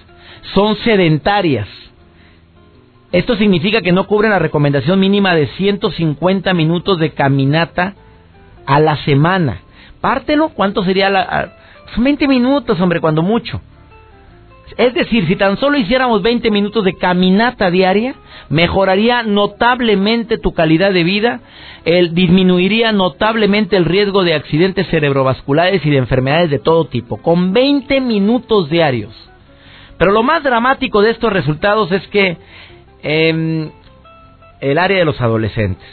son 0.52 0.76
sedentarias. 0.84 1.66
Esto 3.12 3.34
significa 3.36 3.80
que 3.80 3.92
no 3.92 4.06
cubren 4.06 4.30
la 4.30 4.38
recomendación 4.38 5.00
mínima 5.00 5.34
de 5.34 5.46
150 5.56 6.52
minutos 6.52 6.98
de 6.98 7.12
caminata 7.12 7.94
a 8.66 8.78
la 8.78 9.02
semana. 9.04 9.62
Pártelo, 10.02 10.50
¿cuánto 10.50 10.84
sería 10.84 11.08
la...? 11.08 11.54
20 11.96 12.28
minutos, 12.28 12.78
hombre, 12.78 13.00
cuando 13.00 13.22
mucho. 13.22 13.62
Es 14.76 14.94
decir, 14.94 15.26
si 15.26 15.36
tan 15.36 15.56
solo 15.58 15.78
hiciéramos 15.78 16.22
20 16.22 16.50
minutos 16.50 16.84
de 16.84 16.94
caminata 16.94 17.70
diaria, 17.70 18.14
mejoraría 18.48 19.22
notablemente 19.22 20.38
tu 20.38 20.52
calidad 20.52 20.92
de 20.92 21.04
vida, 21.04 21.40
el, 21.84 22.14
disminuiría 22.14 22.92
notablemente 22.92 23.76
el 23.76 23.84
riesgo 23.84 24.24
de 24.24 24.34
accidentes 24.34 24.86
cerebrovasculares 24.88 25.84
y 25.84 25.90
de 25.90 25.96
enfermedades 25.96 26.50
de 26.50 26.58
todo 26.58 26.86
tipo, 26.86 27.16
con 27.18 27.52
20 27.52 28.00
minutos 28.00 28.68
diarios. 28.68 29.12
Pero 29.96 30.12
lo 30.12 30.22
más 30.22 30.42
dramático 30.42 31.02
de 31.02 31.10
estos 31.10 31.32
resultados 31.32 31.90
es 31.90 32.06
que 32.08 32.36
eh, 33.02 33.70
el 34.60 34.78
área 34.78 34.98
de 34.98 35.04
los 35.04 35.20
adolescentes, 35.20 35.86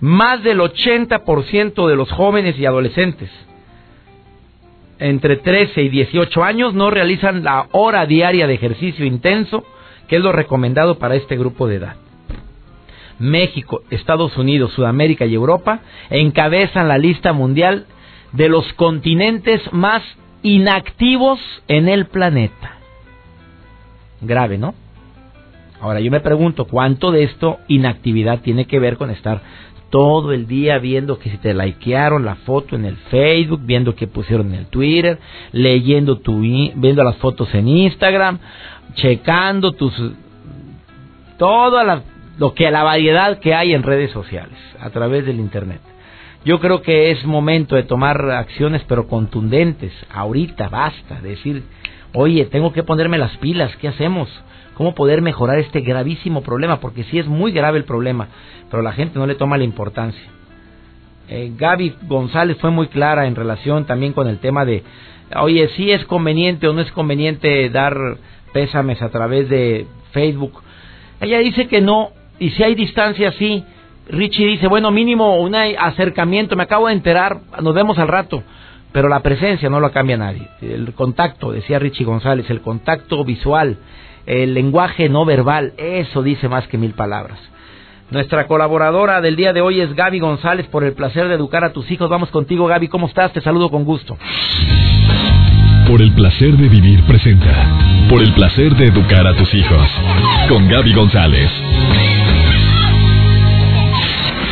más 0.00 0.42
del 0.42 0.60
80% 0.60 1.88
de 1.88 1.96
los 1.96 2.10
jóvenes 2.12 2.58
y 2.58 2.66
adolescentes 2.66 3.30
entre 4.98 5.36
13 5.36 5.82
y 5.82 5.88
18 5.88 6.42
años 6.44 6.74
no 6.74 6.90
realizan 6.90 7.44
la 7.44 7.68
hora 7.72 8.06
diaria 8.06 8.46
de 8.46 8.54
ejercicio 8.54 9.04
intenso, 9.04 9.64
que 10.08 10.16
es 10.16 10.22
lo 10.22 10.32
recomendado 10.32 10.98
para 10.98 11.14
este 11.14 11.36
grupo 11.36 11.66
de 11.66 11.76
edad. 11.76 11.96
México, 13.18 13.82
Estados 13.90 14.36
Unidos, 14.36 14.72
Sudamérica 14.72 15.26
y 15.26 15.34
Europa 15.34 15.80
encabezan 16.10 16.88
la 16.88 16.98
lista 16.98 17.32
mundial 17.32 17.86
de 18.32 18.48
los 18.48 18.72
continentes 18.74 19.60
más 19.72 20.02
inactivos 20.42 21.40
en 21.66 21.88
el 21.88 22.06
planeta. 22.06 22.76
Grave, 24.20 24.58
¿no? 24.58 24.74
Ahora 25.80 26.00
yo 26.00 26.10
me 26.10 26.20
pregunto, 26.20 26.64
¿cuánto 26.64 27.10
de 27.10 27.24
esto 27.24 27.58
inactividad 27.68 28.40
tiene 28.40 28.66
que 28.66 28.78
ver 28.78 28.96
con 28.96 29.10
estar 29.10 29.42
todo 29.90 30.32
el 30.32 30.46
día 30.46 30.78
viendo 30.78 31.18
que 31.18 31.30
si 31.30 31.38
te 31.38 31.54
likearon 31.54 32.24
la 32.24 32.36
foto 32.36 32.76
en 32.76 32.84
el 32.84 32.96
Facebook, 33.10 33.60
viendo 33.64 33.94
que 33.94 34.06
pusieron 34.06 34.48
en 34.48 34.60
el 34.60 34.66
Twitter, 34.66 35.18
leyendo 35.52 36.18
tu, 36.18 36.40
viendo 36.40 37.02
las 37.02 37.16
fotos 37.16 37.54
en 37.54 37.68
Instagram, 37.68 38.38
checando 38.94 39.72
tus 39.72 39.94
toda 41.38 42.02
lo 42.38 42.54
que 42.54 42.70
la 42.70 42.82
variedad 42.82 43.38
que 43.38 43.54
hay 43.54 43.72
en 43.72 43.82
redes 43.82 44.10
sociales 44.10 44.58
a 44.80 44.90
través 44.90 45.24
del 45.24 45.38
internet. 45.38 45.80
Yo 46.44 46.60
creo 46.60 46.82
que 46.82 47.10
es 47.10 47.24
momento 47.24 47.76
de 47.76 47.82
tomar 47.82 48.30
acciones 48.30 48.82
pero 48.86 49.08
contundentes. 49.08 49.92
Ahorita 50.10 50.68
basta 50.68 51.20
decir, 51.20 51.64
"Oye, 52.14 52.44
tengo 52.46 52.72
que 52.72 52.82
ponerme 52.82 53.18
las 53.18 53.36
pilas, 53.38 53.74
¿qué 53.76 53.88
hacemos?" 53.88 54.28
Cómo 54.78 54.94
poder 54.94 55.22
mejorar 55.22 55.58
este 55.58 55.80
gravísimo 55.80 56.42
problema, 56.42 56.78
porque 56.78 57.02
sí 57.02 57.18
es 57.18 57.26
muy 57.26 57.50
grave 57.50 57.78
el 57.78 57.84
problema, 57.84 58.28
pero 58.70 58.80
la 58.80 58.92
gente 58.92 59.18
no 59.18 59.26
le 59.26 59.34
toma 59.34 59.58
la 59.58 59.64
importancia. 59.64 60.22
Eh, 61.28 61.52
Gaby 61.58 61.96
González 62.02 62.56
fue 62.60 62.70
muy 62.70 62.86
clara 62.86 63.26
en 63.26 63.34
relación 63.34 63.86
también 63.86 64.12
con 64.12 64.28
el 64.28 64.38
tema 64.38 64.64
de, 64.64 64.84
oye, 65.34 65.68
si 65.70 65.90
es 65.90 66.04
conveniente 66.04 66.68
o 66.68 66.72
no 66.72 66.80
es 66.80 66.92
conveniente 66.92 67.68
dar 67.70 67.98
pésames 68.52 69.02
a 69.02 69.08
través 69.08 69.48
de 69.48 69.84
Facebook. 70.12 70.62
Ella 71.20 71.40
dice 71.40 71.66
que 71.66 71.80
no, 71.80 72.10
y 72.38 72.50
si 72.50 72.62
hay 72.62 72.76
distancia, 72.76 73.32
sí. 73.32 73.64
Richie 74.08 74.46
dice, 74.46 74.68
bueno, 74.68 74.92
mínimo 74.92 75.40
un 75.40 75.56
acercamiento, 75.56 76.54
me 76.54 76.62
acabo 76.62 76.86
de 76.86 76.92
enterar, 76.92 77.40
nos 77.60 77.74
vemos 77.74 77.98
al 77.98 78.06
rato. 78.06 78.44
Pero 78.92 79.08
la 79.08 79.20
presencia 79.20 79.68
no 79.68 79.80
lo 79.80 79.90
cambia 79.90 80.16
nadie. 80.16 80.48
El 80.62 80.94
contacto, 80.94 81.50
decía 81.50 81.80
Richie 81.80 82.04
González, 82.04 82.48
el 82.48 82.60
contacto 82.60 83.24
visual, 83.24 83.76
el 84.28 84.52
lenguaje 84.52 85.08
no 85.08 85.24
verbal, 85.24 85.72
eso 85.78 86.22
dice 86.22 86.48
más 86.48 86.68
que 86.68 86.76
mil 86.76 86.92
palabras. 86.92 87.38
Nuestra 88.10 88.46
colaboradora 88.46 89.22
del 89.22 89.36
día 89.36 89.54
de 89.54 89.62
hoy 89.62 89.80
es 89.80 89.94
Gaby 89.94 90.18
González 90.18 90.66
por 90.66 90.84
el 90.84 90.92
placer 90.92 91.28
de 91.28 91.34
educar 91.34 91.64
a 91.64 91.72
tus 91.72 91.90
hijos. 91.90 92.10
Vamos 92.10 92.30
contigo, 92.30 92.66
Gaby, 92.66 92.88
¿cómo 92.88 93.06
estás? 93.06 93.32
Te 93.32 93.40
saludo 93.40 93.70
con 93.70 93.84
gusto. 93.84 94.18
Por 95.86 96.02
el 96.02 96.12
placer 96.12 96.56
de 96.58 96.68
vivir 96.68 97.02
presenta. 97.04 98.06
Por 98.10 98.22
el 98.22 98.32
placer 98.34 98.74
de 98.76 98.86
educar 98.86 99.26
a 99.26 99.34
tus 99.34 99.52
hijos. 99.54 99.88
Con 100.48 100.68
Gaby 100.68 100.92
González. 100.92 101.50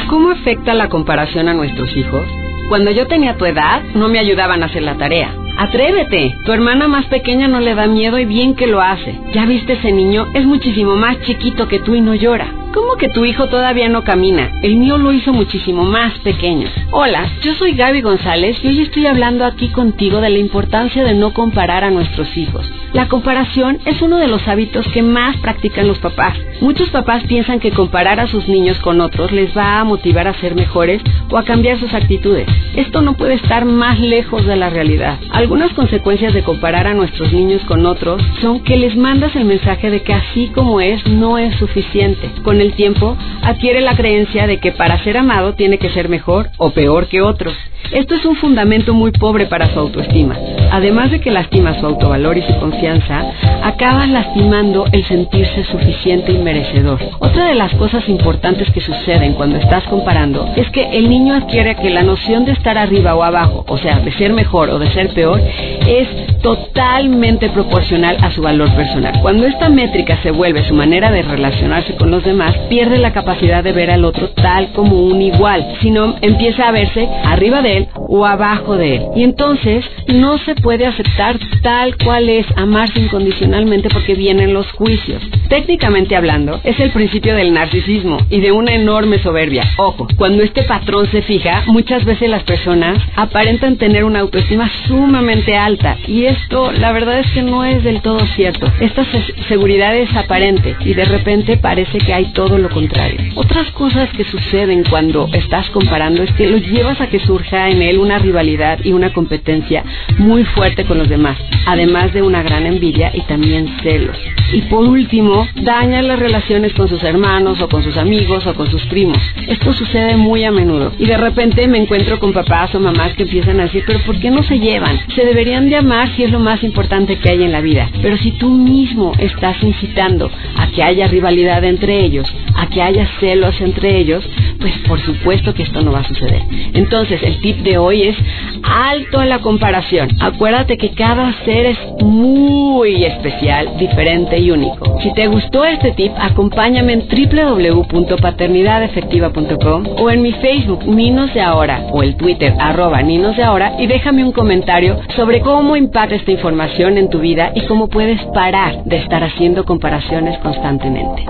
¿Cómo 0.09 0.31
afecta 0.31 0.73
la 0.73 0.89
comparación 0.89 1.49
a 1.49 1.55
nuestros 1.55 1.95
hijos? 1.97 2.27
Cuando 2.71 2.91
yo 2.93 3.07
tenía 3.07 3.37
tu 3.37 3.45
edad, 3.45 3.83
no 3.95 4.09
me 4.09 4.19
ayudaban 4.19 4.63
a 4.63 4.67
hacer 4.67 4.83
la 4.83 4.97
tarea 4.97 5.35
Atrévete. 5.57 6.37
Tu 6.45 6.53
hermana 6.53 6.87
más 6.87 7.07
pequeña 7.07 7.49
no 7.49 7.61
le 7.61 7.75
da 7.75 7.87
miedo 7.87 8.19
y 8.19 8.27
bien 8.27 8.55
que 8.55 8.67
lo 8.67 8.81
hace. 8.81 9.19
¿Ya 9.33 9.47
viste 9.47 9.75
ese 9.75 9.93
niño? 9.93 10.27
Es 10.35 10.45
muchísimo 10.45 10.97
más 10.97 11.21
chiquito 11.23 11.67
que 11.67 11.81
tú 11.81 11.95
y 11.95 12.01
no 12.01 12.15
llora. 12.15 12.53
¿Cómo 12.77 12.97
que 12.97 13.09
tu 13.09 13.25
hijo 13.25 13.47
todavía 13.47 13.89
no 13.89 14.05
camina? 14.05 14.53
El 14.61 14.77
mío 14.77 14.99
lo 14.99 15.11
hizo 15.11 15.33
muchísimo 15.33 15.85
más 15.85 16.13
pequeño. 16.19 16.69
Hola, 16.91 17.27
yo 17.41 17.55
soy 17.55 17.73
Gaby 17.73 18.03
González 18.03 18.59
y 18.63 18.69
hoy 18.69 18.83
estoy 18.83 19.07
hablando 19.07 19.47
aquí 19.47 19.69
contigo 19.69 20.21
de 20.21 20.29
la 20.29 20.39
importancia 20.39 21.03
de 21.03 21.15
no 21.15 21.33
comparar 21.33 21.85
a 21.85 21.91
nuestros 21.91 22.37
hijos. 22.37 22.71
La 22.93 23.09
comparación 23.09 23.79
es 23.87 24.03
uno 24.03 24.19
de 24.19 24.29
los 24.29 24.47
hábitos 24.47 24.87
que 24.89 25.03
más 25.03 25.39
practican 25.39 25.89
los 25.89 25.99
papás. 25.99 26.37
Muchos 26.61 26.91
papás 26.91 27.25
piensan 27.25 27.61
que 27.61 27.71
comparar 27.71 28.21
a 28.21 28.27
sus 28.27 28.47
niños 28.47 28.79
con 28.81 29.01
otros 29.01 29.33
les 29.33 29.57
va 29.57 29.81
a 29.81 29.85
motivar 29.85 30.29
a 30.29 30.35
ser 30.35 30.55
mejores 30.55 31.01
o 31.31 31.39
a 31.39 31.45
cambiar 31.45 31.79
sus 31.79 31.95
actitudes. 31.95 32.47
Esto 32.75 33.01
no 33.01 33.15
puede 33.15 33.35
estar 33.35 33.65
más 33.65 33.99
lejos 34.01 34.45
de 34.45 34.57
la 34.57 34.69
realidad. 34.69 35.19
Algunas 35.31 35.73
consecuencias 35.73 36.35
de 36.35 36.43
comparar 36.43 36.87
a 36.87 36.95
nuestros 36.95 37.33
niños 37.33 37.63
con 37.65 37.87
otros 37.87 38.23
son 38.43 38.61
que 38.61 38.77
les 38.77 38.97
mandas 38.97 39.35
el 39.35 39.47
mensaje 39.47 39.91
de 39.91 40.03
que 40.03 40.13
así 40.13 40.49
como 40.55 40.83
es 40.83 41.07
no 41.07 41.39
es 41.39 41.55
suficiente. 41.57 42.31
Con 42.43 42.66
tiempo 42.75 43.17
adquiere 43.43 43.81
la 43.81 43.97
creencia 43.97 44.47
de 44.47 44.59
que 44.59 44.73
para 44.73 45.03
ser 45.05 45.17
amado 45.17 45.55
tiene 45.55 45.79
que 45.79 45.91
ser 45.91 46.09
mejor 46.09 46.51
o 46.59 46.71
peor 46.71 47.07
que 47.09 47.23
otros. 47.23 47.55
Esto 47.93 48.17
es 48.17 48.25
un 48.25 48.35
fundamento 48.37 48.95
muy 48.95 49.13
pobre 49.13 49.47
para 49.47 49.67
su 49.67 49.79
autoestima. 49.79 50.37
Además 50.73 51.11
de 51.13 51.21
que 51.21 51.31
lastima 51.31 51.79
su 51.79 51.87
autovalor 51.87 52.37
y 52.37 52.43
su 52.43 52.59
confianza, 52.59 53.25
acabas 53.63 54.09
lastimando 54.09 54.87
el 54.91 55.05
sentirse 55.05 55.65
suficiente 55.65 56.33
y 56.33 56.39
merecedor. 56.39 56.99
Otra 57.21 57.47
de 57.47 57.55
las 57.55 57.73
cosas 57.75 58.09
importantes 58.09 58.71
que 58.73 58.81
suceden 58.81 59.35
cuando 59.35 59.59
estás 59.59 59.85
comparando 59.85 60.49
es 60.57 60.69
que 60.71 60.99
el 60.99 61.09
niño 61.09 61.35
adquiere 61.35 61.77
que 61.77 61.91
la 61.91 62.03
noción 62.03 62.45
de 62.45 62.53
estar 62.53 62.77
arriba 62.77 63.15
o 63.15 63.23
abajo, 63.23 63.65
o 63.69 63.79
sea, 63.79 64.01
de 64.01 64.13
ser 64.13 64.33
mejor 64.33 64.71
o 64.71 64.79
de 64.79 64.91
ser 64.91 65.11
peor, 65.15 65.41
es 65.87 66.09
totalmente 66.41 67.51
proporcional 67.51 68.17
a 68.21 68.33
su 68.33 68.43
valor 68.43 68.75
personal. 68.75 69.21
Cuando 69.23 69.47
esta 69.47 69.69
métrica 69.69 70.19
se 70.23 70.33
vuelve 70.33 70.65
su 70.65 70.75
manera 70.75 71.11
de 71.13 71.23
relacionarse 71.23 71.95
con 71.95 72.11
los 72.11 72.25
demás, 72.25 72.56
pierde 72.69 72.99
la 72.99 73.13
capacidad 73.13 73.63
de 73.63 73.73
ver 73.73 73.91
al 73.91 74.05
otro 74.05 74.31
tal 74.31 74.73
como 74.73 75.03
un 75.03 75.21
igual, 75.23 75.77
sino 75.81 76.17
empieza 76.21 76.69
a 76.69 76.73
verse 76.73 77.09
arriba 77.25 77.63
de 77.63 77.77
él 77.79 77.89
o 77.95 78.27
abajo 78.27 78.77
de 78.77 78.97
él. 78.97 79.03
Y 79.15 79.23
entonces 79.23 79.85
no 80.09 80.39
se 80.39 80.55
puede 80.55 80.87
aceptar 80.87 81.39
tal 81.63 81.97
cual 81.97 82.29
es 82.29 82.47
amarse 82.57 82.99
incondicionalmente 83.01 83.89
porque 83.89 84.15
vienen 84.15 84.53
los 84.53 84.71
juicios. 84.73 85.23
Técnicamente 85.49 86.17
hablando, 86.17 86.61
es 86.65 86.79
el 86.81 86.91
principio 86.91 87.35
del 87.35 87.53
narcisismo 87.53 88.19
y 88.31 88.41
de 88.41 88.53
una 88.53 88.75
enorme 88.75 89.19
soberbia. 89.19 89.65
Ojo, 89.79 90.07
cuando 90.17 90.43
este 90.43 90.63
patrón 90.63 91.07
se 91.11 91.23
fija, 91.23 91.63
muchas 91.67 92.05
veces 92.05 92.29
las 92.29 92.43
personas 92.43 92.99
aparentan 93.17 93.77
tener 93.77 94.05
una 94.05 94.21
autoestima 94.21 94.71
sumamente 94.87 95.57
alta 95.57 95.97
y 96.07 96.25
esto 96.25 96.73
la 96.73 96.93
verdad 96.93 97.21
es 97.21 97.31
que 97.33 97.43
no 97.43 97.65
es 97.65 97.83
del 97.85 98.01
todo 98.01 98.21
cierto. 98.35 98.67
Esta 98.81 99.05
seguridad 99.49 99.97
es 99.97 100.15
aparente 100.15 100.77
y 100.81 100.95
de 100.95 101.05
repente 101.05 101.57
parece 101.57 101.99
que 101.99 102.13
hay 102.13 102.33
todo 102.33 102.46
lo 102.49 102.71
contrario. 102.71 103.33
Otras 103.35 103.71
cosas 103.73 104.09
que 104.11 104.25
suceden 104.25 104.85
cuando 104.89 105.29
estás 105.33 105.69
comparando 105.71 106.23
es 106.23 106.33
que 106.33 106.49
lo 106.49 106.59
llevas 106.59 107.01
a 107.01 107.09
que 107.09 107.19
surja 107.19 107.69
en 107.69 107.83
él 107.83 107.99
una 107.99 108.19
rivalidad 108.19 108.79
y 108.85 108.93
una 108.93 109.13
competencia 109.13 109.85
muy 110.19 110.45
fuerte 110.45 110.85
con 110.85 110.99
los 110.99 111.09
demás, 111.09 111.37
además 111.67 112.13
de 112.13 112.23
una 112.23 112.43
gran 112.43 112.67
envidia 112.67 113.11
y 113.15 113.23
también 113.23 113.69
celos. 113.83 114.17
Y 114.53 114.63
por 114.63 114.85
último, 114.85 115.47
daña 115.57 116.03
las 116.03 116.19
relaciones 116.19 116.73
con 116.75 116.89
sus 116.89 117.03
hermanos 117.03 117.61
o 117.61 117.69
con 117.69 117.83
sus 117.83 117.97
amigos 117.97 118.47
o 118.47 118.55
con 118.55 118.71
sus 118.71 118.85
primos. 118.87 119.19
Esto 119.49 119.73
sucede 119.73 120.17
muy 120.17 120.45
a 120.45 120.51
menudo 120.51 120.93
y 120.99 121.07
de 121.07 121.17
repente 121.17 121.67
me 121.67 121.79
encuentro 121.79 122.19
con 122.19 122.33
papás 122.33 122.75
o 122.75 122.81
mamás 122.81 123.15
que 123.15 123.25
empiezan 123.25 123.61
a 123.61 123.65
decir, 123.65 123.85
pero 123.87 124.01
¿por 124.01 124.19
qué 124.21 124.31
no 124.31 124.43
se 124.45 124.59
llevan? 124.59 124.99
Se 125.15 125.25
deberían 125.25 125.69
de 125.69 125.77
amar 125.77 126.15
si 126.15 126.25
es 126.25 126.31
lo 126.31 126.39
más 126.39 126.63
importante 126.63 127.19
que 127.19 127.31
hay 127.31 127.43
en 127.43 127.53
la 127.53 127.61
vida. 127.61 127.91
Pero 128.01 128.17
si 128.17 128.33
tú 128.33 128.51
mismo 128.51 129.13
estás 129.19 129.63
incitando 129.63 130.31
a 130.57 130.69
que 130.69 130.83
haya 130.83 131.09
rivalidad 131.09 131.65
entre 131.65 132.05
ellos, 132.05 132.26
a 132.57 132.67
que 132.69 132.83
haya 132.83 133.09
celos 133.21 133.61
entre 133.61 133.99
ellos, 133.99 134.25
pues 134.61 134.75
por 134.89 135.01
supuesto 135.01 135.55
que 135.55 135.63
esto 135.63 135.83
no 135.83 135.93
va 135.93 136.01
a 136.01 136.09
suceder. 136.09 136.43
Entonces, 136.75 137.23
el 137.23 137.41
tip 137.41 137.59
de 137.59 137.79
hoy 137.79 138.03
es 138.03 138.17
alto 138.63 139.23
en 139.23 139.29
la 139.29 139.39
comparación. 139.41 140.09
Acuérdate 140.21 140.77
que 140.77 140.91
cada 140.91 141.33
ser 141.45 141.67
es 141.67 141.79
muy 142.01 143.05
especial, 143.05 143.77
diferente 143.79 144.39
y 144.39 144.51
único. 144.51 144.99
Si 145.01 145.13
te 145.15 145.27
gustó 145.27 145.65
este 145.65 145.93
tip, 145.93 146.13
acompáñame 146.19 146.93
en 146.95 147.07
www.paternidadefectiva.com 147.09 149.85
o 149.99 150.11
en 150.11 150.23
mi 150.23 150.33
Facebook 150.33 150.87
Ninos 150.87 151.33
de 151.35 151.41
Ahora 151.41 151.87
o 151.93 152.03
el 152.03 152.17
Twitter 152.17 152.55
arroba 152.59 153.03
Ninos 153.03 153.37
de 153.37 153.45
Ahora 153.45 153.75
y 153.79 153.87
déjame 153.87 154.25
un 154.25 154.33
comentario 154.33 154.99
sobre 155.15 155.41
cómo 155.41 155.77
impacta 155.77 156.15
esta 156.15 156.31
información 156.31 156.97
en 156.99 157.11
tu 157.11 157.21
vida 157.21 157.53
y 157.55 157.63
cómo 157.63 157.89
puedes 157.89 158.23
parar 158.35 158.85
de 158.85 158.97
estar 158.97 159.23
haciendo 159.23 159.65
comparaciones 159.65 160.39
constantemente. 160.39 161.25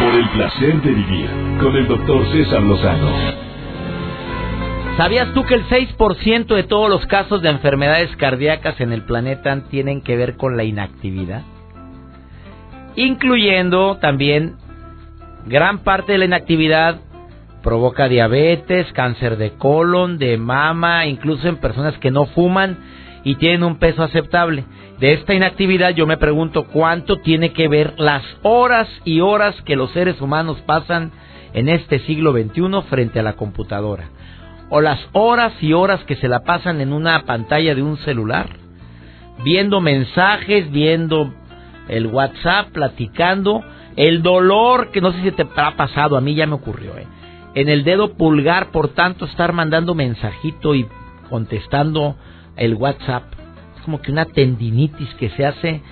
Por 0.00 0.14
el 0.14 0.28
placer 0.30 0.80
de 0.80 0.90
vivir 0.92 1.30
con 1.60 1.76
el 1.76 1.86
doctor 1.86 2.26
César 2.32 2.62
Lozano. 2.62 3.10
¿Sabías 4.96 5.32
tú 5.34 5.44
que 5.44 5.54
el 5.54 5.66
6% 5.66 6.54
de 6.54 6.62
todos 6.62 6.88
los 6.88 7.06
casos 7.06 7.42
de 7.42 7.50
enfermedades 7.50 8.14
cardíacas 8.16 8.80
en 8.80 8.92
el 8.92 9.02
planeta 9.02 9.62
tienen 9.70 10.00
que 10.00 10.16
ver 10.16 10.36
con 10.36 10.56
la 10.56 10.64
inactividad? 10.64 11.42
Incluyendo 12.96 13.98
también 13.98 14.56
gran 15.46 15.78
parte 15.78 16.12
de 16.12 16.18
la 16.18 16.24
inactividad 16.24 17.00
provoca 17.62 18.08
diabetes, 18.08 18.92
cáncer 18.92 19.36
de 19.36 19.52
colon, 19.52 20.18
de 20.18 20.38
mama, 20.38 21.06
incluso 21.06 21.46
en 21.48 21.56
personas 21.56 21.96
que 21.98 22.10
no 22.10 22.26
fuman 22.26 22.78
y 23.24 23.36
tienen 23.36 23.62
un 23.62 23.78
peso 23.78 24.02
aceptable. 24.02 24.64
De 24.98 25.12
esta 25.12 25.34
inactividad 25.34 25.90
yo 25.90 26.06
me 26.06 26.16
pregunto 26.16 26.64
cuánto 26.64 27.16
tiene 27.16 27.52
que 27.52 27.68
ver 27.68 27.94
las 27.98 28.22
horas 28.42 28.88
y 29.04 29.20
horas 29.20 29.54
que 29.62 29.76
los 29.76 29.90
seres 29.92 30.20
humanos 30.20 30.58
pasan 30.66 31.10
en 31.52 31.68
este 31.68 32.00
siglo 32.00 32.32
XXI 32.32 32.82
frente 32.88 33.20
a 33.20 33.22
la 33.22 33.34
computadora. 33.34 34.10
O 34.68 34.80
las 34.80 35.00
horas 35.12 35.52
y 35.60 35.72
horas 35.72 36.04
que 36.04 36.16
se 36.16 36.28
la 36.28 36.40
pasan 36.40 36.80
en 36.80 36.92
una 36.92 37.24
pantalla 37.24 37.74
de 37.74 37.82
un 37.82 37.96
celular. 37.98 38.50
Viendo 39.42 39.80
mensajes, 39.80 40.70
viendo 40.70 41.32
el 41.88 42.06
WhatsApp, 42.06 42.68
platicando. 42.68 43.64
El 43.96 44.22
dolor 44.22 44.90
que 44.92 45.00
no 45.00 45.12
sé 45.12 45.22
si 45.22 45.32
te 45.32 45.46
ha 45.56 45.76
pasado, 45.76 46.16
a 46.16 46.20
mí 46.20 46.34
ya 46.34 46.46
me 46.46 46.54
ocurrió. 46.54 46.96
¿eh? 46.96 47.06
En 47.54 47.68
el 47.68 47.82
dedo 47.82 48.14
pulgar 48.14 48.70
por 48.70 48.88
tanto 48.88 49.24
estar 49.24 49.52
mandando 49.52 49.94
mensajito 49.94 50.74
y 50.74 50.86
contestando 51.28 52.16
el 52.60 52.74
WhatsApp. 52.74 53.24
Es 53.76 53.82
como 53.82 54.00
que 54.00 54.12
una 54.12 54.26
tendinitis 54.26 55.12
que 55.14 55.30
se 55.30 55.44
hace 55.44 55.82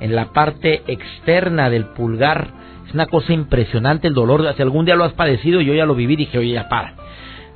en 0.00 0.16
la 0.16 0.32
parte 0.32 0.82
externa 0.86 1.68
del 1.68 1.86
pulgar 1.86 2.48
Es 2.86 2.94
una 2.94 3.06
cosa 3.06 3.32
impresionante 3.32 4.08
el 4.08 4.14
dolor. 4.14 4.42
Si 4.56 4.62
algún 4.62 4.86
día 4.86 4.96
lo 4.96 5.04
has 5.04 5.12
padecido, 5.12 5.60
yo 5.60 5.74
ya 5.74 5.84
lo 5.84 5.94
viví, 5.94 6.16
dije, 6.16 6.38
oye, 6.38 6.52
ya 6.52 6.68
para. 6.68 6.94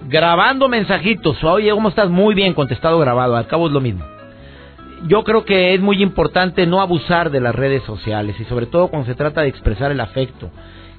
Grabando 0.08 0.68
mensajitos, 0.68 1.42
oye, 1.42 1.70
¿cómo 1.70 1.88
estás? 1.88 2.10
Muy 2.10 2.34
bien, 2.34 2.52
contestado 2.52 2.98
grabado, 2.98 3.36
al 3.36 3.46
cabo 3.46 3.66
es 3.66 3.72
lo 3.72 3.80
mismo. 3.80 4.04
Yo 5.08 5.24
creo 5.24 5.44
que 5.44 5.74
es 5.74 5.80
muy 5.80 6.02
importante 6.02 6.66
no 6.66 6.80
abusar 6.80 7.30
de 7.30 7.40
las 7.40 7.54
redes 7.54 7.82
sociales 7.84 8.36
y 8.40 8.44
sobre 8.44 8.66
todo 8.66 8.88
cuando 8.88 9.06
se 9.06 9.14
trata 9.14 9.42
de 9.42 9.48
expresar 9.48 9.90
el 9.90 10.00
afecto. 10.00 10.50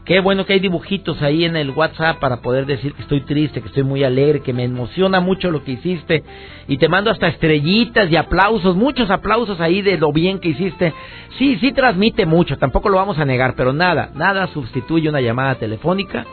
Qué 0.08 0.22
bueno 0.22 0.46
que 0.46 0.54
hay 0.54 0.62
dibujitos 0.62 1.22
ahí 1.22 1.44
en 1.44 1.58
el 1.58 1.72
WhatsApp 1.72 2.20
para 2.20 2.38
poder 2.38 2.66
decir 2.66 2.94
que 2.94 3.02
estoy 3.02 3.26
triste, 3.26 3.60
que 3.60 3.68
estoy 3.68 3.84
muy 3.84 4.06
alegre, 4.06 4.40
que 4.40 4.54
me 4.54 4.64
emociona 4.64 5.20
mucho 5.20 5.52
lo 5.52 5.66
que 5.66 5.74
hiciste. 5.74 6.24
Y 6.70 6.78
te 6.78 6.88
mando 6.88 7.12
hasta 7.12 7.28
estrellitas 7.28 8.10
y 8.10 8.16
aplausos, 8.16 8.78
muchos 8.78 9.12
aplausos 9.12 9.60
ahí 9.60 9.82
de 9.82 9.98
lo 9.98 10.14
bien 10.14 10.40
que 10.40 10.48
hiciste. 10.48 10.94
Sí, 11.38 11.58
sí 11.58 11.74
transmite 11.74 12.26
mucho, 12.26 12.58
tampoco 12.58 12.88
lo 12.88 12.96
vamos 12.96 13.20
a 13.20 13.26
negar, 13.26 13.56
pero 13.58 13.74
nada, 13.74 14.12
nada 14.16 14.48
sustituye 14.48 15.10
una 15.10 15.20
llamada 15.20 15.56
telefónica, 15.56 16.26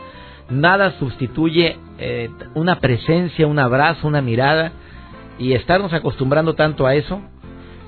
nada 0.49 0.91
sustituye 0.91 1.75
eh, 1.97 2.29
una 2.53 2.79
presencia, 2.79 3.45
un 3.45 3.59
abrazo, 3.59 4.07
una 4.07 4.21
mirada. 4.21 4.71
Y 5.37 5.51
estarnos 5.51 5.91
acostumbrando 5.91 6.53
tanto 6.53 6.87
a 6.87 6.95
eso. 6.95 7.21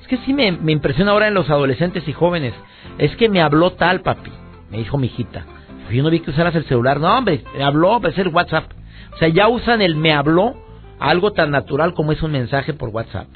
Es 0.01 0.07
que 0.09 0.17
sí 0.25 0.33
me, 0.33 0.51
me 0.51 0.73
impresiona 0.73 1.11
ahora 1.11 1.29
en 1.29 1.33
los 1.33 1.49
adolescentes 1.49 2.05
y 2.09 2.11
jóvenes. 2.11 2.53
Es 2.97 3.15
que 3.15 3.29
me 3.29 3.41
habló 3.41 3.71
tal 3.71 4.01
papi, 4.01 4.31
me 4.69 4.79
dijo 4.79 4.97
mi 4.97 5.07
hijita 5.07 5.45
yo 5.91 6.03
no 6.03 6.09
vi 6.09 6.19
que 6.19 6.31
usaras 6.31 6.55
el 6.55 6.65
celular. 6.65 6.99
No, 6.99 7.17
hombre, 7.17 7.43
me 7.55 7.63
habló, 7.63 7.99
pues 8.01 8.17
el 8.17 8.29
WhatsApp. 8.29 8.71
O 9.13 9.17
sea, 9.17 9.29
ya 9.29 9.47
usan 9.47 9.81
el 9.81 9.95
me 9.95 10.13
habló, 10.13 10.55
algo 10.99 11.31
tan 11.31 11.51
natural 11.51 11.93
como 11.93 12.11
es 12.11 12.21
un 12.21 12.31
mensaje 12.31 12.73
por 12.73 12.89
WhatsApp. 12.89 13.27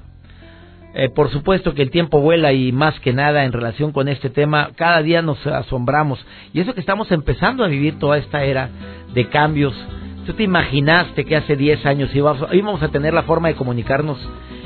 Eh, 0.93 1.09
por 1.09 1.31
supuesto 1.31 1.73
que 1.73 1.81
el 1.81 1.89
tiempo 1.89 2.19
vuela 2.19 2.51
y 2.51 2.73
más 2.73 2.99
que 2.99 3.13
nada 3.13 3.45
en 3.45 3.53
relación 3.53 3.93
con 3.93 4.09
este 4.09 4.29
tema, 4.29 4.71
cada 4.75 5.01
día 5.01 5.21
nos 5.21 5.45
asombramos. 5.47 6.23
Y 6.53 6.59
eso 6.59 6.73
que 6.73 6.81
estamos 6.81 7.11
empezando 7.11 7.63
a 7.63 7.67
vivir 7.67 7.97
toda 7.97 8.17
esta 8.17 8.43
era 8.43 8.69
de 9.13 9.29
cambios. 9.29 9.73
¿Tú 10.25 10.33
te 10.33 10.43
imaginaste 10.43 11.25
que 11.25 11.37
hace 11.37 11.55
10 11.55 11.85
años 11.85 12.09
íbamos 12.13 12.83
a 12.83 12.89
tener 12.89 13.13
la 13.13 13.23
forma 13.23 13.47
de 13.47 13.55
comunicarnos 13.55 14.17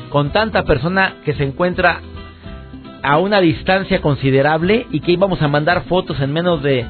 con 0.09 0.31
tanta 0.31 0.63
persona 0.63 1.15
que 1.23 1.33
se 1.33 1.43
encuentra 1.43 2.01
a 3.03 3.17
una 3.19 3.39
distancia 3.39 4.01
considerable 4.01 4.87
y 4.89 5.01
que 5.01 5.11
íbamos 5.11 5.41
a 5.41 5.47
mandar 5.47 5.83
fotos 5.83 6.19
en 6.19 6.33
menos 6.33 6.63
de 6.63 6.85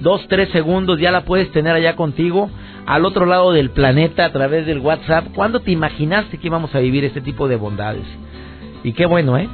dos, 0.00 0.26
tres 0.28 0.48
segundos, 0.50 0.98
ya 0.98 1.10
la 1.10 1.24
puedes 1.24 1.50
tener 1.52 1.74
allá 1.74 1.96
contigo, 1.96 2.50
al 2.86 3.04
otro 3.04 3.26
lado 3.26 3.52
del 3.52 3.70
planeta, 3.70 4.24
a 4.24 4.32
través 4.32 4.66
del 4.66 4.78
WhatsApp. 4.78 5.28
¿Cuándo 5.34 5.60
te 5.60 5.72
imaginaste 5.72 6.38
que 6.38 6.46
íbamos 6.46 6.74
a 6.74 6.80
vivir 6.80 7.04
este 7.04 7.20
tipo 7.20 7.48
de 7.48 7.56
bondades? 7.56 8.06
Y 8.84 8.92
qué 8.92 9.06
bueno, 9.06 9.36
¿eh? 9.36 9.48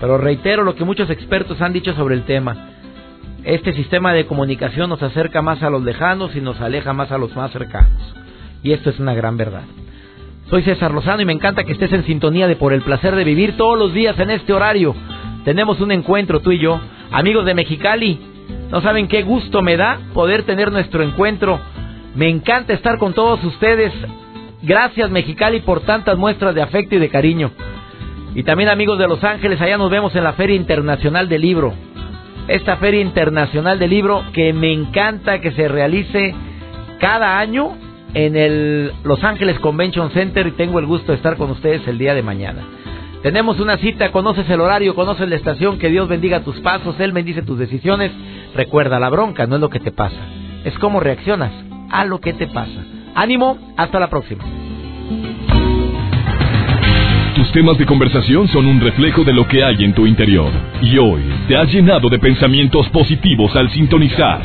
Pero 0.00 0.18
reitero 0.18 0.64
lo 0.64 0.74
que 0.74 0.84
muchos 0.84 1.10
expertos 1.10 1.60
han 1.60 1.72
dicho 1.72 1.94
sobre 1.94 2.14
el 2.14 2.24
tema. 2.24 2.56
Este 3.44 3.72
sistema 3.72 4.12
de 4.12 4.26
comunicación 4.26 4.88
nos 4.88 5.02
acerca 5.02 5.42
más 5.42 5.62
a 5.62 5.70
los 5.70 5.82
lejanos 5.82 6.34
y 6.36 6.40
nos 6.40 6.60
aleja 6.60 6.92
más 6.92 7.10
a 7.12 7.18
los 7.18 7.34
más 7.36 7.50
cercanos. 7.50 8.14
Y 8.62 8.72
esto 8.72 8.90
es 8.90 9.00
una 9.00 9.14
gran 9.14 9.36
verdad. 9.36 9.62
Soy 10.48 10.62
César 10.62 10.92
Lozano 10.92 11.22
y 11.22 11.24
me 11.24 11.32
encanta 11.32 11.64
que 11.64 11.72
estés 11.72 11.92
en 11.92 12.04
sintonía 12.04 12.46
de 12.46 12.56
Por 12.56 12.72
el 12.72 12.82
Placer 12.82 13.16
de 13.16 13.24
Vivir 13.24 13.56
todos 13.56 13.78
los 13.78 13.92
días 13.92 14.18
en 14.18 14.30
este 14.30 14.52
horario. 14.52 14.94
Tenemos 15.44 15.80
un 15.80 15.92
encuentro 15.92 16.40
tú 16.40 16.52
y 16.52 16.58
yo. 16.58 16.80
Amigos 17.10 17.44
de 17.44 17.54
Mexicali, 17.54 18.20
no 18.72 18.80
saben 18.80 19.06
qué 19.06 19.22
gusto 19.22 19.60
me 19.60 19.76
da 19.76 20.00
poder 20.14 20.44
tener 20.44 20.72
nuestro 20.72 21.02
encuentro. 21.02 21.60
Me 22.14 22.30
encanta 22.30 22.72
estar 22.72 22.96
con 22.96 23.12
todos 23.12 23.44
ustedes. 23.44 23.92
Gracias 24.62 25.10
Mexicali 25.10 25.60
por 25.60 25.80
tantas 25.80 26.16
muestras 26.16 26.54
de 26.54 26.62
afecto 26.62 26.94
y 26.94 26.98
de 26.98 27.10
cariño. 27.10 27.50
Y 28.34 28.44
también 28.44 28.70
amigos 28.70 28.98
de 28.98 29.06
Los 29.06 29.22
Ángeles, 29.24 29.60
allá 29.60 29.76
nos 29.76 29.90
vemos 29.90 30.16
en 30.16 30.24
la 30.24 30.32
Feria 30.32 30.56
Internacional 30.56 31.28
del 31.28 31.42
Libro. 31.42 31.74
Esta 32.48 32.78
Feria 32.78 33.02
Internacional 33.02 33.78
del 33.78 33.90
Libro 33.90 34.24
que 34.32 34.54
me 34.54 34.72
encanta 34.72 35.42
que 35.42 35.52
se 35.52 35.68
realice 35.68 36.34
cada 36.98 37.38
año 37.38 37.76
en 38.14 38.36
el 38.36 38.92
Los 39.04 39.22
Ángeles 39.22 39.58
Convention 39.58 40.12
Center 40.12 40.46
y 40.46 40.52
tengo 40.52 40.78
el 40.78 40.86
gusto 40.86 41.12
de 41.12 41.16
estar 41.16 41.36
con 41.36 41.50
ustedes 41.50 41.86
el 41.86 41.98
día 41.98 42.14
de 42.14 42.22
mañana. 42.22 42.62
Tenemos 43.22 43.60
una 43.60 43.76
cita, 43.76 44.10
conoces 44.10 44.50
el 44.50 44.60
horario, 44.60 44.96
conoces 44.96 45.28
la 45.28 45.36
estación, 45.36 45.78
que 45.78 45.88
Dios 45.88 46.08
bendiga 46.08 46.40
tus 46.40 46.58
pasos, 46.60 46.98
Él 46.98 47.12
bendice 47.12 47.42
tus 47.42 47.56
decisiones. 47.56 48.10
Recuerda, 48.52 48.98
la 48.98 49.10
bronca 49.10 49.46
no 49.46 49.54
es 49.54 49.60
lo 49.60 49.70
que 49.70 49.78
te 49.78 49.92
pasa, 49.92 50.18
es 50.64 50.76
cómo 50.80 50.98
reaccionas 50.98 51.52
a 51.92 52.04
lo 52.04 52.20
que 52.20 52.32
te 52.32 52.48
pasa. 52.48 52.84
Ánimo, 53.14 53.58
hasta 53.76 54.00
la 54.00 54.10
próxima. 54.10 54.42
Tus 57.36 57.52
temas 57.52 57.78
de 57.78 57.86
conversación 57.86 58.48
son 58.48 58.66
un 58.66 58.80
reflejo 58.80 59.22
de 59.22 59.32
lo 59.32 59.46
que 59.46 59.62
hay 59.62 59.84
en 59.84 59.94
tu 59.94 60.04
interior. 60.04 60.50
Y 60.82 60.98
hoy 60.98 61.22
te 61.46 61.56
has 61.56 61.72
llenado 61.72 62.08
de 62.08 62.18
pensamientos 62.18 62.88
positivos 62.88 63.54
al 63.54 63.70
sintonizar. 63.70 64.40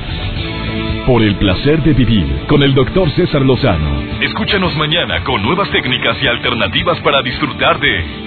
Por 1.07 1.23
el 1.23 1.35
placer 1.37 1.81
de 1.81 1.93
vivir 1.93 2.45
con 2.47 2.61
el 2.61 2.75
doctor 2.75 3.09
César 3.11 3.41
Lozano. 3.41 4.21
Escúchanos 4.21 4.75
mañana 4.77 5.23
con 5.23 5.41
nuevas 5.41 5.69
técnicas 5.71 6.17
y 6.21 6.27
alternativas 6.27 6.99
para 6.99 7.21
disfrutar 7.23 7.79
de 7.79 8.26